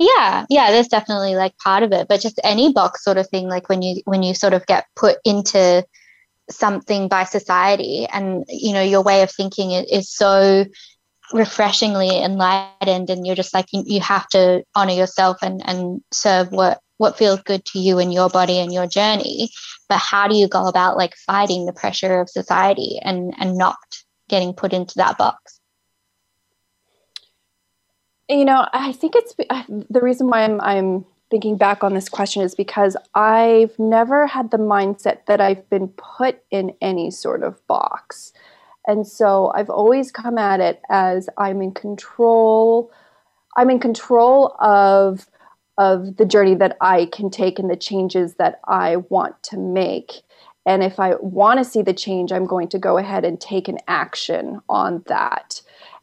[0.00, 3.46] yeah yeah there's definitely like part of it but just any box sort of thing
[3.46, 5.84] like when you when you sort of get put into
[6.50, 10.64] something by society and you know your way of thinking is so
[11.32, 16.50] refreshingly enlightened and you're just like you, you have to honor yourself and and serve
[16.50, 19.48] what what feels good to you and your body and your journey.
[19.88, 23.76] But how do you go about like fighting the pressure of society and and not
[24.28, 25.59] getting put into that box
[28.30, 32.42] you know, I think it's the reason why I'm, I'm thinking back on this question
[32.42, 37.64] is because I've never had the mindset that I've been put in any sort of
[37.66, 38.32] box.
[38.86, 42.90] And so I've always come at it as I'm in control.
[43.56, 45.26] I'm in control of
[45.78, 50.12] of the journey that I can take and the changes that I want to make.
[50.66, 53.66] And if I want to see the change, I'm going to go ahead and take
[53.66, 55.62] an action on that.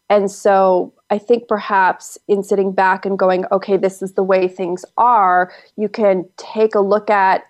[0.09, 4.47] And so I think perhaps in sitting back and going, okay, this is the way
[4.47, 7.43] things are, you can take a look at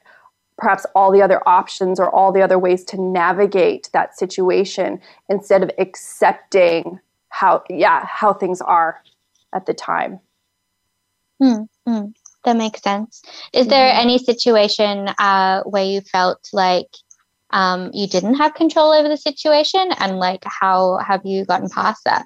[0.58, 5.00] perhaps all the other options or all the other ways to navigate that situation
[5.30, 7.00] instead of accepting
[7.30, 9.02] how yeah how things are
[9.54, 10.20] at the time
[11.40, 12.06] hmm, hmm.
[12.44, 13.22] that makes sense
[13.54, 13.70] is mm-hmm.
[13.70, 16.88] there any situation uh, where you felt like
[17.52, 22.04] um, you didn't have control over the situation and like how have you gotten past
[22.06, 22.26] that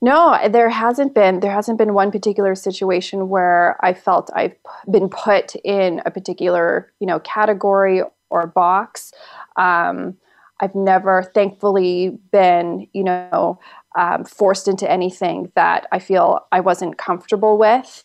[0.00, 1.40] no, there hasn't been.
[1.40, 4.54] There hasn't been one particular situation where I felt I've
[4.90, 9.12] been put in a particular, you know, category or box.
[9.56, 10.16] Um,
[10.60, 13.58] I've never, thankfully, been, you know,
[13.96, 18.04] um, forced into anything that I feel I wasn't comfortable with.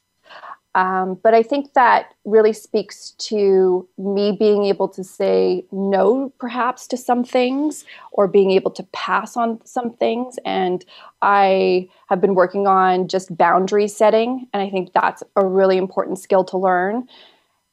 [0.74, 6.88] Um, but I think that really speaks to me being able to say no, perhaps,
[6.88, 10.38] to some things or being able to pass on some things.
[10.46, 10.86] And
[11.22, 14.48] I have been working on just boundary setting.
[14.54, 17.08] And I think that's a really important skill to learn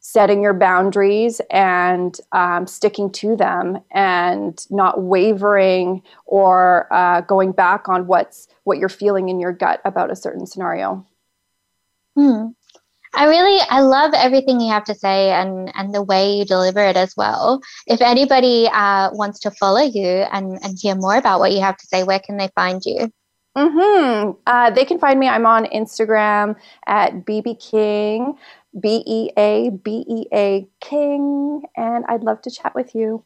[0.01, 7.89] setting your boundaries and um, sticking to them and not wavering or uh, going back
[7.89, 11.07] on what's what you're feeling in your gut about a certain scenario.
[12.17, 12.49] Hmm.
[13.15, 16.81] I really I love everything you have to say and and the way you deliver
[16.81, 17.61] it as well.
[17.87, 21.77] If anybody uh, wants to follow you and and hear more about what you have
[21.77, 23.11] to say, where can they find you?
[23.57, 24.33] Hmm.
[24.47, 25.29] Uh, they can find me.
[25.29, 26.57] I'm on Instagram
[26.87, 28.35] at BB King,
[28.79, 33.25] B E A B E A King, and I'd love to chat with you.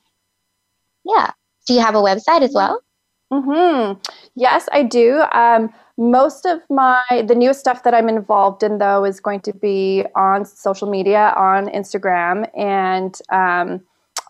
[1.05, 1.33] Yeah.
[1.67, 2.83] Do you have a website as well?
[3.31, 3.95] Hmm.
[4.35, 5.23] Yes, I do.
[5.33, 9.53] Um, most of my the newest stuff that i'm involved in though is going to
[9.53, 13.81] be on social media on instagram and um,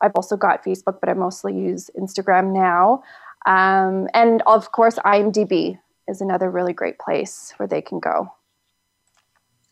[0.01, 3.03] i've also got facebook but i mostly use instagram now.
[3.45, 8.33] Um, and of course imdb is another really great place where they can go.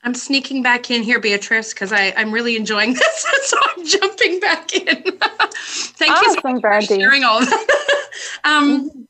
[0.03, 4.75] I'm sneaking back in here beatrice because i'm really enjoying this so i'm jumping back
[4.75, 5.03] in.
[5.53, 7.67] Thank awesome, you so much for sharing all of that.
[8.45, 9.01] Um, mm-hmm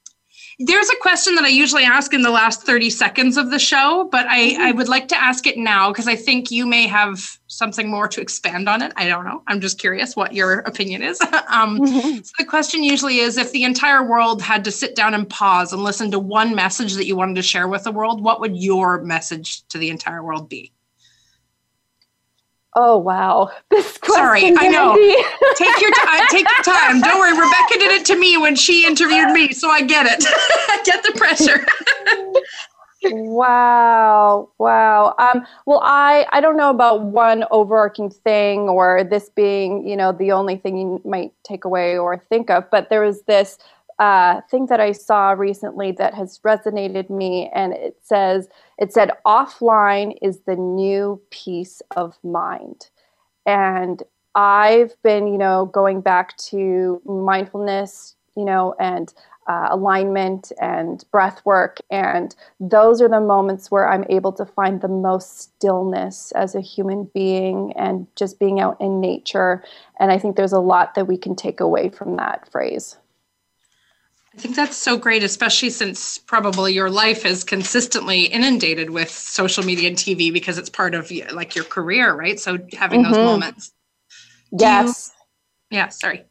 [0.63, 4.09] there's a question that I usually ask in the last 30 seconds of the show,
[4.13, 4.61] but I, mm-hmm.
[4.61, 8.07] I would like to ask it now because I think you may have something more
[8.09, 8.93] to expand on it.
[8.97, 9.43] I don't know.
[9.47, 11.19] I'm just curious what your opinion is.
[11.49, 12.17] um, mm-hmm.
[12.19, 15.73] So the question usually is if the entire world had to sit down and pause
[15.73, 18.55] and listen to one message that you wanted to share with the world, what would
[18.55, 20.73] your message to the entire world be?
[22.75, 23.51] Oh wow!
[23.71, 24.95] This Sorry, I know.
[25.57, 26.23] take your time.
[26.31, 27.01] Take your time.
[27.01, 27.33] Don't worry.
[27.33, 30.25] Rebecca did it to me when she interviewed me, so I get it.
[30.27, 31.65] I get the pressure.
[33.03, 34.49] wow!
[34.59, 35.15] Wow.
[35.19, 40.13] Um, well, I I don't know about one overarching thing or this being you know
[40.13, 43.59] the only thing you might take away or think of, but there was this
[44.01, 48.49] uh, thing that I saw recently that has resonated me, and it says
[48.79, 52.89] it said offline is the new peace of mind,
[53.45, 54.03] and
[54.35, 59.13] I've been you know going back to mindfulness, you know, and
[59.47, 64.81] uh, alignment and breath work, and those are the moments where I'm able to find
[64.81, 69.63] the most stillness as a human being, and just being out in nature.
[69.99, 72.97] And I think there's a lot that we can take away from that phrase.
[74.41, 79.63] I think that's so great, especially since probably your life is consistently inundated with social
[79.63, 82.41] media and TV because it's part of like your career, right?
[82.41, 83.13] So having mm-hmm.
[83.13, 83.75] those moments.
[84.51, 85.13] Yes.
[85.71, 85.89] You, yeah.
[85.89, 86.25] Sorry.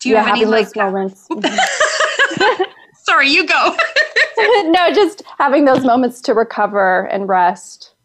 [0.00, 1.28] Do you yeah, have any like moments?
[1.28, 2.62] Mm-hmm.
[3.02, 3.76] sorry, you go.
[4.70, 7.96] no, just having those moments to recover and rest.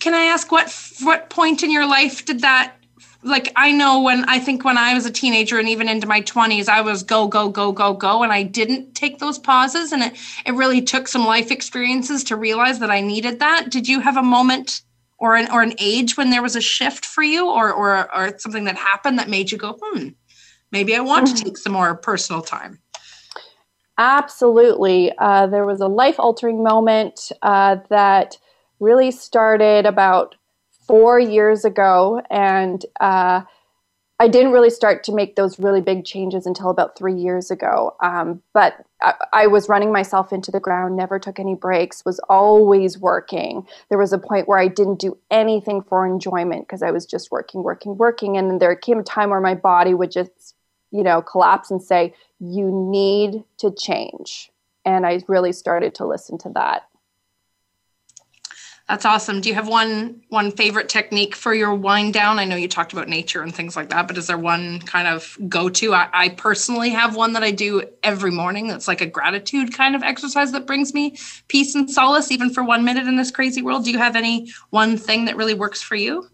[0.00, 2.74] Can I ask what what point in your life did that
[3.24, 6.20] like I know when I think when I was a teenager and even into my
[6.20, 8.22] 20s, I was go, go, go, go, go.
[8.22, 9.92] And I didn't take those pauses.
[9.92, 10.14] And it,
[10.44, 13.70] it really took some life experiences to realize that I needed that.
[13.70, 14.82] Did you have a moment
[15.18, 18.38] or an or an age when there was a shift for you or or or
[18.38, 20.08] something that happened that made you go, hmm,
[20.70, 21.44] maybe I want to mm-hmm.
[21.44, 22.78] take some more personal time?
[23.96, 25.12] Absolutely.
[25.18, 28.36] Uh, there was a life altering moment uh, that
[28.80, 30.34] really started about
[30.86, 33.42] four years ago, and uh,
[34.20, 37.96] I didn't really start to make those really big changes until about three years ago.
[38.00, 42.20] Um, but I, I, was running myself into the ground, never took any breaks, was
[42.28, 43.66] always working.
[43.88, 47.32] There was a point where I didn't do anything for enjoyment because I was just
[47.32, 48.36] working, working, working.
[48.36, 50.54] And then there came a time where my body would just,
[50.92, 54.50] you know, collapse and say, You need to change.
[54.84, 56.84] And I really started to listen to that.
[58.88, 59.40] That's awesome.
[59.40, 62.38] Do you have one one favorite technique for your wind down?
[62.38, 65.08] I know you talked about nature and things like that, but is there one kind
[65.08, 65.94] of go to?
[65.94, 68.68] I, I, personally have one that I do every morning.
[68.68, 71.16] That's like a gratitude kind of exercise that brings me
[71.48, 73.86] peace and solace, even for one minute in this crazy world.
[73.86, 76.28] Do you have any one thing that really works for you?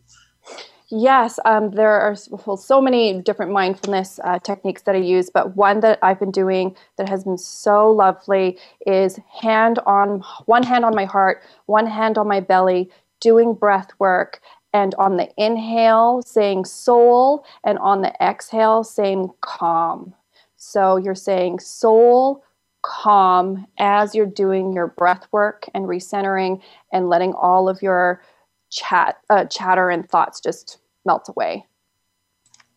[0.92, 2.16] Yes, um, there are
[2.46, 6.32] well, so many different mindfulness uh, techniques that I use, but one that I've been
[6.32, 11.86] doing that has been so lovely is hand on one hand on my heart, one
[11.86, 14.40] hand on my belly, doing breath work,
[14.72, 20.12] and on the inhale saying soul, and on the exhale saying calm.
[20.56, 22.42] So you're saying soul,
[22.82, 26.60] calm as you're doing your breath work and recentering
[26.92, 28.22] and letting all of your
[28.70, 31.66] chat uh, chatter and thoughts just melt away.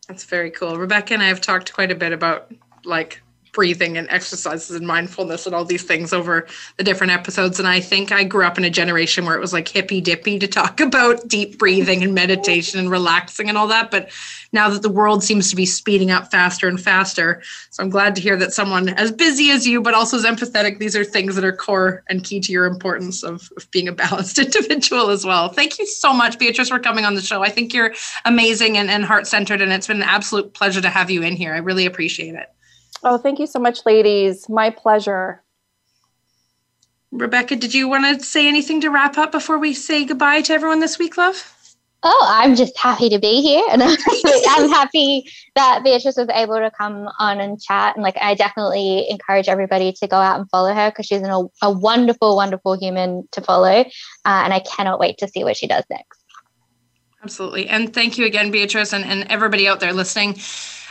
[0.07, 0.77] That's very cool.
[0.77, 2.51] Rebecca and i have talked quite a bit about
[2.83, 3.21] like
[3.53, 6.47] breathing and exercises and mindfulness and all these things over
[6.77, 7.59] the different episodes.
[7.59, 10.39] And I think I grew up in a generation where it was like hippy dippy
[10.39, 13.91] to talk about deep breathing and meditation and relaxing and all that.
[13.91, 14.11] But
[14.51, 18.15] now that the world seems to be speeding up faster and faster, so I'm glad
[18.15, 21.35] to hear that someone as busy as you, but also as empathetic, these are things
[21.35, 25.25] that are core and key to your importance of, of being a balanced individual as
[25.25, 25.49] well.
[25.49, 27.43] Thank you so much, Beatrice, for coming on the show.
[27.43, 27.93] I think you're
[28.25, 31.35] amazing and, and heart centered, and it's been an absolute pleasure to have you in
[31.35, 31.53] here.
[31.53, 32.49] I really appreciate it.
[33.03, 34.47] Oh, thank you so much, ladies.
[34.47, 35.43] My pleasure.
[37.11, 40.53] Rebecca, did you want to say anything to wrap up before we say goodbye to
[40.53, 41.53] everyone this week, love?
[42.05, 43.63] Oh, I'm just happy to be here.
[43.71, 43.81] And
[44.49, 47.95] I'm happy that Beatrice was able to come on and chat.
[47.95, 51.29] And like, I definitely encourage everybody to go out and follow her because she's an,
[51.29, 53.81] a, a wonderful, wonderful human to follow.
[53.81, 53.83] Uh,
[54.25, 56.19] and I cannot wait to see what she does next.
[57.23, 57.69] Absolutely.
[57.69, 60.35] And thank you again, Beatrice, and, and everybody out there listening.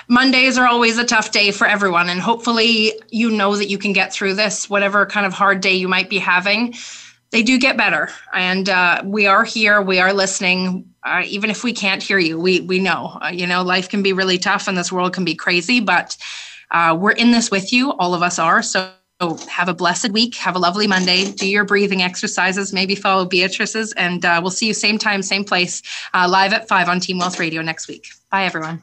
[0.09, 2.09] Mondays are always a tough day for everyone.
[2.09, 5.74] And hopefully, you know that you can get through this, whatever kind of hard day
[5.74, 6.74] you might be having.
[7.30, 8.11] They do get better.
[8.34, 10.88] And uh, we are here, we are listening.
[11.03, 13.18] Uh, even if we can't hear you, we, we know.
[13.22, 16.16] Uh, you know, life can be really tough and this world can be crazy, but
[16.70, 17.92] uh, we're in this with you.
[17.92, 18.62] All of us are.
[18.62, 18.92] So
[19.48, 20.34] have a blessed week.
[20.36, 21.30] Have a lovely Monday.
[21.32, 22.72] Do your breathing exercises.
[22.72, 23.92] Maybe follow Beatrice's.
[23.92, 25.82] And uh, we'll see you same time, same place,
[26.12, 28.09] uh, live at 5 on Teen Wealth Radio next week.
[28.30, 28.82] Bye, everyone.